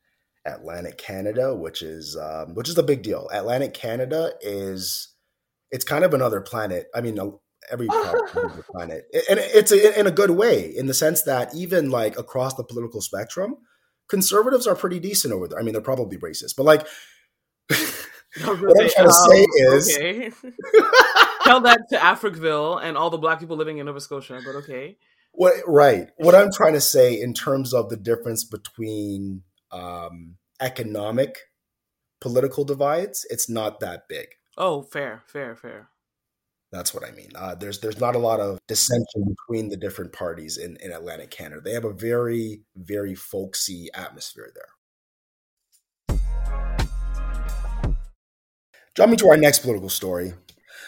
Atlantic 0.47 0.99
Canada, 0.99 1.55
which 1.55 1.83
is 1.83 2.17
um, 2.17 2.55
which 2.55 2.69
is 2.69 2.79
a 2.79 2.83
big 2.83 3.03
deal. 3.03 3.29
Atlantic 3.33 3.75
Canada 3.75 4.33
is 4.41 5.09
it's 5.71 5.85
kind 5.85 6.05
of 6.05 6.15
another 6.15 6.41
planet. 6.41 6.89
I 6.95 7.01
mean, 7.01 7.19
every 7.71 7.87
planet, 8.71 9.05
and 9.29 9.39
it's 9.39 9.73
a, 9.73 9.99
in 9.99 10.07
a 10.07 10.11
good 10.11 10.31
way, 10.31 10.65
in 10.65 10.87
the 10.87 10.95
sense 10.95 11.23
that 11.23 11.55
even 11.55 11.91
like 11.91 12.19
across 12.19 12.55
the 12.55 12.65
political 12.65 13.01
spectrum, 13.01 13.57
conservatives 14.09 14.67
are 14.67 14.75
pretty 14.75 14.99
decent 14.99 15.35
over 15.35 15.49
there. 15.49 15.59
I 15.59 15.63
mean, 15.63 15.73
they're 15.73 15.83
probably 15.83 16.19
racist, 16.19 16.57
but 16.57 16.65
like. 16.65 16.87
what 18.45 18.81
I'm 18.81 18.89
trying 18.89 19.09
to 19.09 19.13
say 19.13 19.43
um, 19.43 19.49
is, 19.57 19.97
okay. 19.97 20.31
tell 21.43 21.61
that 21.63 21.81
to 21.89 21.97
Africville 21.97 22.81
and 22.81 22.97
all 22.97 23.11
the 23.11 23.19
black 23.19 23.41
people 23.41 23.57
living 23.57 23.79
in 23.79 23.87
Nova 23.87 24.01
Scotia. 24.01 24.41
But 24.45 24.55
okay, 24.57 24.99
what 25.33 25.55
right? 25.67 26.11
What 26.17 26.37
I'm 26.37 26.53
trying 26.53 26.75
to 26.75 26.81
say 26.81 27.21
in 27.21 27.35
terms 27.35 27.75
of 27.75 27.89
the 27.89 27.97
difference 27.97 28.45
between 28.45 29.43
um, 29.73 30.37
economic 30.61 31.39
political 32.21 32.65
divides, 32.65 33.27
it's 33.31 33.49
not 33.49 33.81
that 33.81 34.09
big. 34.09 34.29
Oh, 34.57 34.83
fair, 34.83 35.23
fair, 35.27 35.57
fair. 35.57 35.89
That's 36.73 36.95
what 36.95 37.05
I 37.05 37.11
mean. 37.11 37.31
Uh, 37.35 37.57
there's 37.57 37.81
there's 37.81 37.99
not 37.99 38.15
a 38.15 38.21
lot 38.21 38.39
of 38.39 38.61
dissension 38.69 39.25
between 39.25 39.71
the 39.71 39.77
different 39.77 40.13
parties 40.13 40.57
in, 40.57 40.77
in 40.77 40.93
Atlantic 40.93 41.31
Canada. 41.31 41.61
They 41.61 41.73
have 41.73 41.85
a 41.85 41.93
very 41.93 42.61
very 42.77 43.17
folksy 43.17 43.89
atmosphere 43.93 44.53
there. 44.55 46.19
Jumping 48.95 49.19
to 49.19 49.29
our 49.29 49.37
next 49.37 49.61
political 49.61 49.89
story 49.89 50.35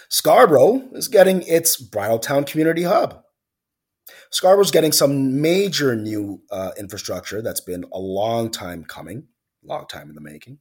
Scarborough 0.08 0.88
is 0.92 1.08
getting 1.08 1.42
its 1.42 1.82
Bridletowne 1.82 2.46
Community 2.46 2.82
Hub. 2.82 3.22
Scarborough's 4.32 4.70
getting 4.70 4.92
some 4.92 5.40
major 5.40 5.94
new 5.94 6.42
uh, 6.50 6.72
infrastructure 6.78 7.42
that's 7.42 7.60
been 7.60 7.84
a 7.92 7.98
long 7.98 8.50
time 8.50 8.84
coming, 8.84 9.28
long 9.62 9.86
time 9.86 10.08
in 10.08 10.14
the 10.14 10.20
making. 10.20 10.58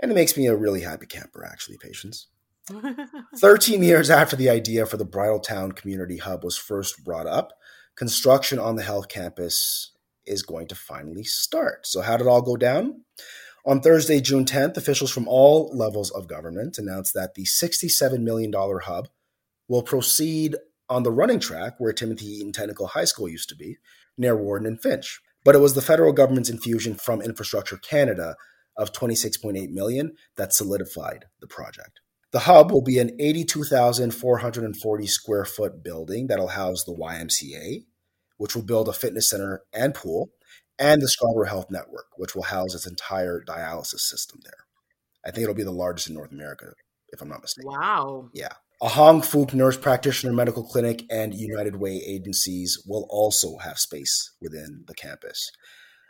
And 0.00 0.10
it 0.10 0.14
makes 0.14 0.36
me 0.36 0.46
a 0.46 0.56
really 0.56 0.80
happy 0.80 1.06
camper, 1.06 1.44
actually, 1.44 1.76
patience. 1.78 2.28
13 3.36 3.82
years 3.82 4.10
after 4.10 4.36
the 4.36 4.48
idea 4.48 4.86
for 4.86 4.96
the 4.96 5.04
Bridletowne 5.04 5.76
Community 5.76 6.18
Hub 6.18 6.44
was 6.44 6.56
first 6.56 7.04
brought 7.04 7.26
up, 7.26 7.52
construction 7.96 8.58
on 8.58 8.76
the 8.76 8.82
health 8.82 9.08
campus 9.08 9.92
is 10.24 10.42
going 10.42 10.68
to 10.68 10.74
finally 10.74 11.24
start. 11.24 11.86
So, 11.86 12.00
how 12.00 12.16
did 12.16 12.26
it 12.26 12.30
all 12.30 12.42
go 12.42 12.56
down? 12.56 13.02
On 13.66 13.80
Thursday, 13.80 14.20
June 14.20 14.44
10th, 14.44 14.76
officials 14.76 15.10
from 15.10 15.26
all 15.26 15.70
levels 15.74 16.10
of 16.10 16.28
government 16.28 16.78
announced 16.78 17.14
that 17.14 17.34
the 17.34 17.44
$67 17.44 18.20
million 18.20 18.52
hub 18.52 19.08
will 19.68 19.82
proceed 19.82 20.56
on 20.88 21.02
the 21.02 21.12
running 21.12 21.40
track 21.40 21.74
where 21.78 21.92
Timothy 21.92 22.26
Eaton 22.26 22.52
Technical 22.52 22.88
High 22.88 23.04
School 23.04 23.28
used 23.28 23.48
to 23.48 23.56
be, 23.56 23.76
near 24.16 24.36
Warden 24.36 24.66
and 24.66 24.80
Finch. 24.80 25.20
But 25.44 25.54
it 25.54 25.60
was 25.60 25.74
the 25.74 25.82
federal 25.82 26.12
government's 26.12 26.50
infusion 26.50 26.94
from 26.94 27.20
Infrastructure 27.20 27.76
Canada 27.76 28.36
of 28.76 28.92
26.8 28.92 29.70
million 29.70 30.12
that 30.36 30.52
solidified 30.52 31.26
the 31.40 31.46
project. 31.46 32.00
The 32.32 32.40
hub 32.40 32.72
will 32.72 32.82
be 32.82 32.98
an 32.98 33.12
82,440 33.20 35.06
square 35.06 35.44
foot 35.44 35.84
building 35.84 36.26
that'll 36.26 36.48
house 36.48 36.82
the 36.82 36.92
YMCA, 36.92 37.84
which 38.38 38.56
will 38.56 38.64
build 38.64 38.88
a 38.88 38.92
fitness 38.92 39.30
center 39.30 39.62
and 39.72 39.94
pool, 39.94 40.30
and 40.76 41.00
the 41.00 41.08
Scarborough 41.08 41.46
Health 41.46 41.70
Network, 41.70 42.06
which 42.16 42.34
will 42.34 42.42
house 42.42 42.74
its 42.74 42.86
entire 42.86 43.40
dialysis 43.46 44.00
system 44.00 44.40
there. 44.42 44.66
I 45.24 45.30
think 45.30 45.44
it'll 45.44 45.54
be 45.54 45.62
the 45.62 45.70
largest 45.70 46.08
in 46.08 46.14
North 46.14 46.32
America, 46.32 46.72
if 47.10 47.22
I'm 47.22 47.28
not 47.28 47.42
mistaken. 47.42 47.70
Wow. 47.70 48.30
Yeah. 48.34 48.54
A 48.84 48.88
Hong 48.88 49.22
Fook 49.22 49.54
Nurse 49.54 49.78
Practitioner 49.78 50.34
Medical 50.34 50.62
Clinic 50.62 51.04
and 51.10 51.32
United 51.32 51.76
Way 51.76 52.02
agencies 52.06 52.84
will 52.86 53.06
also 53.08 53.56
have 53.56 53.78
space 53.78 54.32
within 54.42 54.84
the 54.86 54.92
campus. 54.92 55.50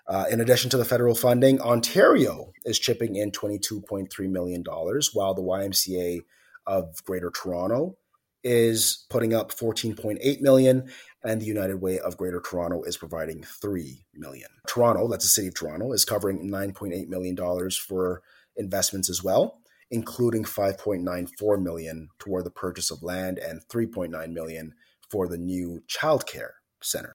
Uh, 0.08 0.24
in 0.28 0.40
addition 0.40 0.70
to 0.70 0.76
the 0.76 0.84
federal 0.84 1.14
funding, 1.14 1.60
Ontario 1.60 2.50
is 2.64 2.80
chipping 2.80 3.14
in 3.14 3.30
$22.3 3.30 4.28
million, 4.28 4.64
while 5.12 5.34
the 5.34 5.40
YMCA 5.40 6.22
of 6.66 6.96
Greater 7.04 7.30
Toronto 7.30 7.96
is 8.42 9.06
putting 9.08 9.32
up 9.32 9.52
14.8 9.52 10.40
million 10.40 10.90
and 11.22 11.40
the 11.40 11.46
United 11.46 11.80
Way 11.80 12.00
of 12.00 12.16
Greater 12.16 12.40
Toronto 12.40 12.82
is 12.82 12.96
providing 12.96 13.44
3 13.44 14.04
million. 14.14 14.48
Toronto, 14.66 15.06
that's 15.06 15.24
the 15.24 15.28
city 15.28 15.46
of 15.46 15.54
Toronto, 15.54 15.92
is 15.92 16.04
covering 16.04 16.50
9.8 16.50 17.06
million 17.06 17.36
dollars 17.36 17.76
for 17.76 18.22
investments 18.56 19.08
as 19.08 19.22
well, 19.22 19.60
including 19.94 20.42
5.94 20.42 21.62
million 21.62 22.08
toward 22.18 22.44
the 22.44 22.50
purchase 22.50 22.90
of 22.90 23.02
land 23.02 23.38
and 23.38 23.62
3.9 23.68 24.32
million 24.32 24.74
for 25.08 25.28
the 25.28 25.38
new 25.38 25.80
childcare 25.88 26.54
center. 26.82 27.12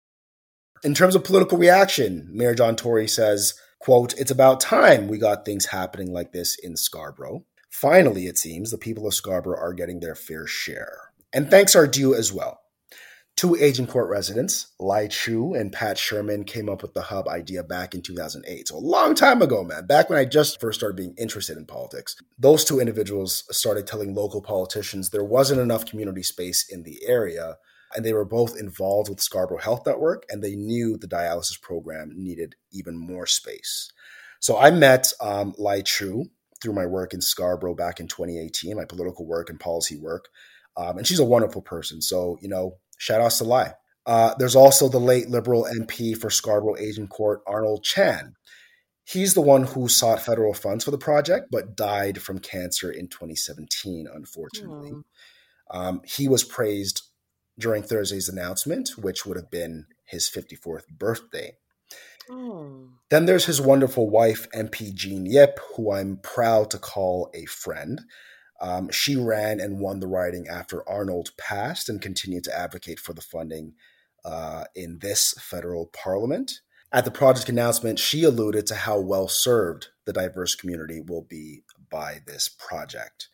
In 0.82 0.94
terms 0.94 1.14
of 1.14 1.26
political 1.26 1.58
reaction, 1.58 2.30
Mayor 2.32 2.56
John 2.56 2.78
Tory 2.78 3.08
says, 3.08 3.54
quote, 3.80 4.14
It's 4.18 4.32
about 4.32 4.62
time 4.62 5.10
we 5.10 5.18
got 5.18 5.44
things 5.44 5.68
happening 5.68 6.14
like 6.14 6.32
this 6.32 6.58
in 6.58 6.78
Scarborough. 6.78 7.44
Finally, 7.70 8.28
it 8.28 8.38
seems 8.38 8.72
the 8.72 8.78
people 8.78 9.06
of 9.06 9.14
Scarborough 9.14 9.60
are 9.60 9.74
getting 9.74 10.00
their 10.00 10.16
fair 10.16 10.48
share. 10.48 11.12
And 11.34 11.52
thanks 11.52 11.76
are 11.76 11.86
due 11.86 12.16
as 12.16 12.32
well. 12.32 12.62
Two 13.40 13.56
Agincourt 13.56 14.10
residents, 14.10 14.74
Lai 14.82 15.08
Chu 15.08 15.54
and 15.54 15.72
Pat 15.72 15.98
Sherman, 15.98 16.44
came 16.44 16.68
up 16.68 16.82
with 16.82 16.94
the 16.94 17.04
hub 17.04 17.30
idea 17.30 17.64
back 17.64 17.96
in 17.96 18.02
2008. 18.02 18.68
So 18.68 18.76
a 18.76 18.80
long 18.80 19.16
time 19.16 19.42
ago, 19.42 19.64
man, 19.64 19.86
back 19.86 20.10
when 20.10 20.20
I 20.20 20.26
just 20.26 20.60
first 20.60 20.78
started 20.78 20.98
being 20.98 21.16
interested 21.18 21.56
in 21.56 21.66
politics. 21.66 22.18
Those 22.38 22.66
two 22.66 22.82
individuals 22.82 23.46
started 23.50 23.88
telling 23.88 24.14
local 24.14 24.42
politicians 24.42 25.12
there 25.12 25.24
wasn't 25.24 25.62
enough 25.62 25.86
community 25.86 26.22
space 26.22 26.66
in 26.70 26.84
the 26.84 27.00
area 27.08 27.56
and 27.96 28.04
they 28.04 28.12
were 28.12 28.26
both 28.26 28.60
involved 28.60 29.08
with 29.08 29.22
Scarborough 29.22 29.62
Health 29.62 29.86
Network, 29.86 30.26
and 30.30 30.44
they 30.44 30.58
knew 30.58 30.98
the 30.98 31.08
dialysis 31.08 31.62
program 31.62 32.12
needed 32.14 32.56
even 32.74 32.98
more 32.98 33.26
space. 33.26 33.90
So 34.42 34.58
I 34.58 34.70
met 34.70 35.14
um, 35.22 35.56
Lai 35.58 35.80
Chu 35.80 36.26
through 36.62 36.74
my 36.74 36.86
work 36.86 37.14
in 37.14 37.22
Scarborough 37.22 37.74
back 37.74 38.02
in 38.02 38.10
2018, 38.10 38.76
my 38.76 38.84
political 38.84 39.26
work 39.26 39.50
and 39.50 39.62
policy 39.62 39.96
work, 39.96 40.28
um, 40.76 40.98
and 40.98 41.08
she's 41.08 41.20
a 41.20 41.26
wonderful 41.26 41.62
person. 41.62 42.02
So 42.02 42.38
you 42.42 42.50
know, 42.50 42.80
shout 43.00 43.22
outs 43.22 43.40
to 43.40 43.46
Lai. 43.46 43.74
Uh, 44.06 44.36
there's 44.38 44.56
also 44.56 44.88
the 44.88 45.00
late 45.00 45.30
Liberal 45.30 45.66
MP 45.66 46.16
for 46.16 46.30
Scarborough 46.30 46.76
Agincourt, 46.76 47.42
Arnold 47.48 47.84
Chan. 47.84 48.36
He's 49.04 49.34
the 49.34 49.42
one 49.42 49.64
who 49.64 49.88
sought 49.88 50.22
federal 50.22 50.54
funds 50.54 50.84
for 50.84 50.92
the 50.92 50.98
project, 50.98 51.48
but 51.52 51.76
died 51.76 52.22
from 52.22 52.38
cancer 52.38 52.92
in 52.92 53.08
2017, 53.08 54.08
unfortunately. 54.14 54.92
Mm. 54.92 55.04
Um, 55.72 56.02
he 56.06 56.28
was 56.28 56.44
praised 56.44 57.02
during 57.58 57.82
Thursday's 57.82 58.30
announcement, 58.30 58.92
which 58.98 59.26
would 59.26 59.36
have 59.36 59.50
been 59.50 59.88
his 60.06 60.30
54th 60.30 60.88
birthday. 60.88 61.54
Oh. 62.30 62.90
Then 63.10 63.26
there's 63.26 63.46
his 63.46 63.60
wonderful 63.60 64.10
wife, 64.10 64.48
MP 64.56 64.94
Jean 64.94 65.26
Yip, 65.26 65.60
who 65.76 65.92
I'm 65.92 66.18
proud 66.18 66.70
to 66.72 66.78
call 66.78 67.32
a 67.34 67.46
friend. 67.46 68.02
Um, 68.62 68.90
she 68.92 69.16
ran 69.16 69.60
and 69.60 69.80
won 69.80 70.00
the 70.00 70.08
riding 70.08 70.48
after 70.48 70.88
Arnold 70.88 71.32
passed 71.38 71.90
and 71.90 72.02
continued 72.02 72.44
to 72.46 72.58
advocate 72.58 73.00
for 73.00 73.14
the 73.14 73.22
funding 73.22 73.74
uh, 74.26 74.66
in 74.76 75.00
this 75.00 75.34
federal 75.40 75.88
parliament. 75.88 76.62
At 76.92 77.06
the 77.06 77.12
project 77.12 77.50
announcement, 77.50 78.00
she 78.00 78.24
alluded 78.24 78.66
to 78.68 78.76
how 78.76 79.00
well 79.00 79.28
served 79.28 79.90
the 80.06 80.14
diverse 80.14 80.56
community 80.56 81.00
will 81.00 81.22
be 81.22 81.64
by 81.90 82.22
this 82.26 82.50
project. 82.50 83.30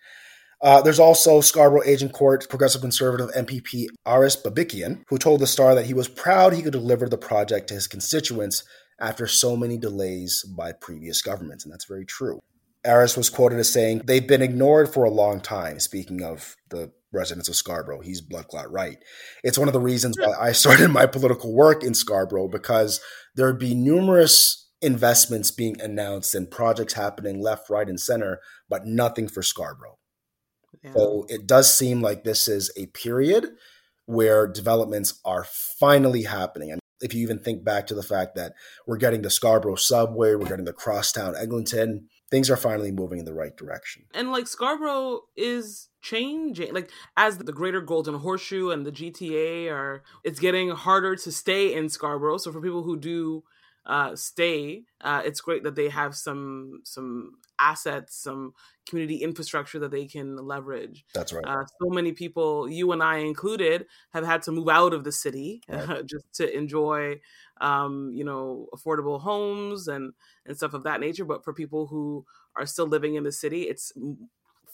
Uh, 0.61 0.81
there's 0.81 0.99
also 0.99 1.41
Scarborough 1.41 1.83
Agincourt 1.85 2.49
Progressive 2.49 2.81
Conservative 2.81 3.29
MPP 3.35 3.88
Aris 4.05 4.35
Babikian, 4.35 5.03
who 5.07 5.17
told 5.17 5.39
the 5.39 5.47
Star 5.47 5.75
that 5.75 5.85
he 5.85 5.93
was 5.93 6.07
proud 6.07 6.53
he 6.53 6.61
could 6.61 6.73
deliver 6.73 7.07
the 7.07 7.17
project 7.17 7.67
to 7.67 7.73
his 7.73 7.88
constituents 7.88 8.63
after 8.99 9.27
so 9.27 9.55
many 9.57 9.77
delays 9.77 10.43
by 10.43 10.71
previous 10.71 11.21
governments, 11.21 11.63
and 11.63 11.73
that's 11.73 11.85
very 11.85 12.05
true. 12.05 12.41
Aris 12.85 13.17
was 13.17 13.29
quoted 13.29 13.59
as 13.59 13.71
saying, 13.71 14.01
They've 14.05 14.27
been 14.27 14.41
ignored 14.41 14.93
for 14.93 15.03
a 15.03 15.09
long 15.09 15.41
time, 15.41 15.79
speaking 15.79 16.23
of 16.23 16.55
the 16.69 16.91
residents 17.11 17.49
of 17.49 17.55
Scarborough. 17.55 18.01
He's 18.01 18.21
blood 18.21 18.47
clot 18.47 18.71
right. 18.71 18.97
It's 19.43 19.57
one 19.57 19.67
of 19.67 19.73
the 19.73 19.79
reasons 19.79 20.17
why 20.19 20.33
I 20.39 20.51
started 20.51 20.89
my 20.89 21.05
political 21.05 21.53
work 21.53 21.83
in 21.83 21.93
Scarborough 21.93 22.47
because 22.47 23.01
there 23.35 23.47
would 23.47 23.59
be 23.59 23.73
numerous 23.73 24.69
investments 24.81 25.51
being 25.51 25.79
announced 25.81 26.35
and 26.35 26.51
projects 26.51 26.93
happening 26.93 27.41
left, 27.41 27.69
right, 27.69 27.87
and 27.87 27.99
center, 27.99 28.39
but 28.69 28.85
nothing 28.85 29.27
for 29.27 29.41
Scarborough. 29.41 29.97
So 30.93 31.25
it 31.29 31.47
does 31.47 31.73
seem 31.73 32.01
like 32.01 32.23
this 32.23 32.47
is 32.47 32.71
a 32.77 32.85
period 32.87 33.47
where 34.05 34.45
developments 34.45 35.19
are 35.25 35.45
finally 35.79 36.23
happening. 36.23 36.69
Mean, 36.69 36.79
if 37.01 37.13
you 37.13 37.21
even 37.21 37.39
think 37.39 37.63
back 37.63 37.87
to 37.87 37.95
the 37.95 38.03
fact 38.03 38.35
that 38.35 38.53
we're 38.85 38.97
getting 38.97 39.21
the 39.21 39.29
Scarborough 39.29 39.75
subway, 39.75 40.35
we're 40.35 40.47
getting 40.47 40.65
the 40.65 40.73
crosstown 40.73 41.35
Eglinton, 41.35 42.07
things 42.35 42.49
are 42.49 42.57
finally 42.57 42.91
moving 42.91 43.17
in 43.17 43.23
the 43.23 43.33
right 43.33 43.55
direction. 43.55 44.03
And 44.13 44.29
like 44.29 44.45
Scarborough 44.45 45.21
is 45.37 45.87
changing. 46.01 46.73
Like 46.73 46.91
as 47.15 47.37
the 47.37 47.53
Greater 47.53 47.79
Golden 47.79 48.15
Horseshoe 48.15 48.71
and 48.71 48.85
the 48.85 48.91
GTA 48.91 49.71
are, 49.71 50.03
it's 50.25 50.41
getting 50.41 50.71
harder 50.71 51.15
to 51.15 51.31
stay 51.31 51.73
in 51.73 51.87
Scarborough. 51.87 52.37
So 52.37 52.51
for 52.51 52.59
people 52.59 52.83
who 52.83 52.97
do 52.97 53.45
uh, 53.85 54.15
stay, 54.15 54.83
uh, 55.01 55.21
it's 55.23 55.41
great 55.41 55.63
that 55.63 55.75
they 55.75 55.89
have 55.89 56.15
some 56.15 56.81
some 56.83 57.37
assets, 57.59 58.15
some 58.15 58.53
community 58.87 59.17
infrastructure 59.17 59.79
that 59.79 59.91
they 59.91 60.05
can 60.05 60.35
leverage. 60.37 61.05
That's 61.13 61.31
right. 61.33 61.45
Uh, 61.45 61.65
so 61.81 61.89
many 61.89 62.11
people, 62.11 62.69
you 62.69 62.91
and 62.91 63.01
I 63.01 63.17
included, 63.17 63.85
have 64.13 64.25
had 64.25 64.41
to 64.43 64.51
move 64.51 64.69
out 64.69 64.93
of 64.93 65.03
the 65.03 65.11
city 65.11 65.61
right. 65.69 66.05
just 66.05 66.33
to 66.35 66.55
enjoy, 66.55 67.19
um, 67.61 68.11
you 68.13 68.23
know, 68.23 68.67
affordable 68.73 69.21
homes 69.21 69.87
and 69.87 70.13
and 70.45 70.57
stuff 70.57 70.73
of 70.73 70.83
that 70.83 70.99
nature. 70.99 71.25
But 71.25 71.43
for 71.43 71.53
people 71.53 71.87
who 71.87 72.25
are 72.55 72.65
still 72.65 72.87
living 72.87 73.15
in 73.15 73.23
the 73.23 73.31
city, 73.31 73.63
it's 73.63 73.91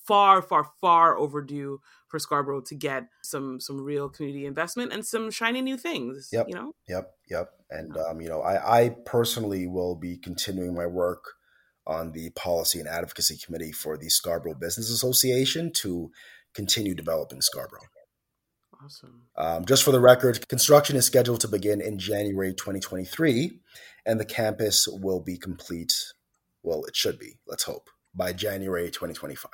far, 0.06 0.42
far, 0.42 0.68
far 0.80 1.18
overdue 1.18 1.80
for 2.08 2.20
Scarborough 2.20 2.62
to 2.62 2.76
get 2.76 3.08
some 3.24 3.60
some 3.60 3.82
real 3.82 4.10
community 4.10 4.46
investment 4.46 4.92
and 4.92 5.06
some 5.06 5.32
shiny 5.32 5.62
new 5.62 5.78
things. 5.78 6.30
Yep. 6.32 6.48
You 6.50 6.56
know. 6.56 6.74
Yep. 6.88 7.12
Yep. 7.30 7.50
And 7.70 7.98
um, 7.98 8.22
you 8.22 8.30
know, 8.30 8.42
I, 8.42 8.84
I 8.84 8.90
personally 9.06 9.68
will 9.68 9.96
be 9.96 10.18
continuing 10.18 10.76
my 10.76 10.86
work 10.86 11.24
on 11.88 12.12
the 12.12 12.30
policy 12.32 12.80
and 12.80 12.88
advocacy 12.88 13.38
committee 13.44 13.72
for 13.72 13.98
the 13.98 14.10
Scarborough 14.10 14.56
Business 14.56 14.90
Association 14.90 15.72
to 15.74 16.12
continue 16.54 16.94
developing 16.94 17.42
Scarborough. 17.42 17.82
Awesome. 18.84 19.22
Um, 19.36 19.66
just 19.66 19.84
for 19.84 19.92
the 19.92 20.00
record, 20.00 20.48
construction 20.48 20.96
is 20.96 21.06
scheduled 21.06 21.42
to 21.42 21.48
begin 21.48 21.82
in 21.82 22.00
January 22.00 22.54
2023, 22.54 23.60
and 24.06 24.20
the 24.20 24.26
campus 24.26 24.88
will 24.88 25.20
be 25.20 25.38
complete. 25.38 25.94
Well, 26.64 26.84
it 26.86 26.96
should 26.96 27.20
be, 27.20 27.38
let's 27.48 27.64
hope, 27.64 27.90
by 28.14 28.34
January 28.34 28.90
2025. 28.90 29.52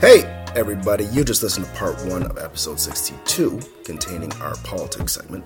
Hey, 0.00 0.22
everybody, 0.56 1.04
you 1.04 1.24
just 1.24 1.42
listened 1.42 1.66
to 1.66 1.72
part 1.72 2.02
one 2.06 2.22
of 2.22 2.38
episode 2.38 2.80
62, 2.80 3.60
containing 3.84 4.32
our 4.40 4.54
politics 4.64 5.12
segment. 5.12 5.44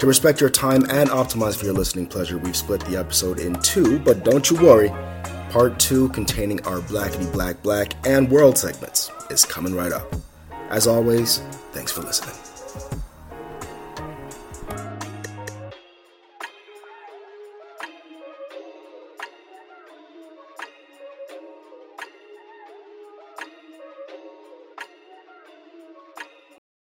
To 0.00 0.06
respect 0.06 0.38
your 0.38 0.50
time 0.50 0.82
and 0.90 1.08
optimize 1.08 1.56
for 1.56 1.64
your 1.64 1.72
listening 1.72 2.06
pleasure, 2.06 2.36
we've 2.36 2.54
split 2.54 2.82
the 2.82 2.98
episode 2.98 3.38
in 3.38 3.54
two, 3.60 3.98
but 4.00 4.22
don't 4.22 4.50
you 4.50 4.58
worry. 4.58 4.90
Part 5.48 5.80
two, 5.80 6.10
containing 6.10 6.60
our 6.66 6.80
Blackity 6.80 7.32
Black 7.32 7.62
Black 7.62 7.94
and 8.06 8.30
World 8.30 8.58
segments, 8.58 9.10
is 9.30 9.46
coming 9.46 9.74
right 9.74 9.92
up. 9.92 10.14
As 10.68 10.86
always, 10.86 11.38
thanks 11.72 11.90
for 11.90 12.02
listening. 12.02 12.36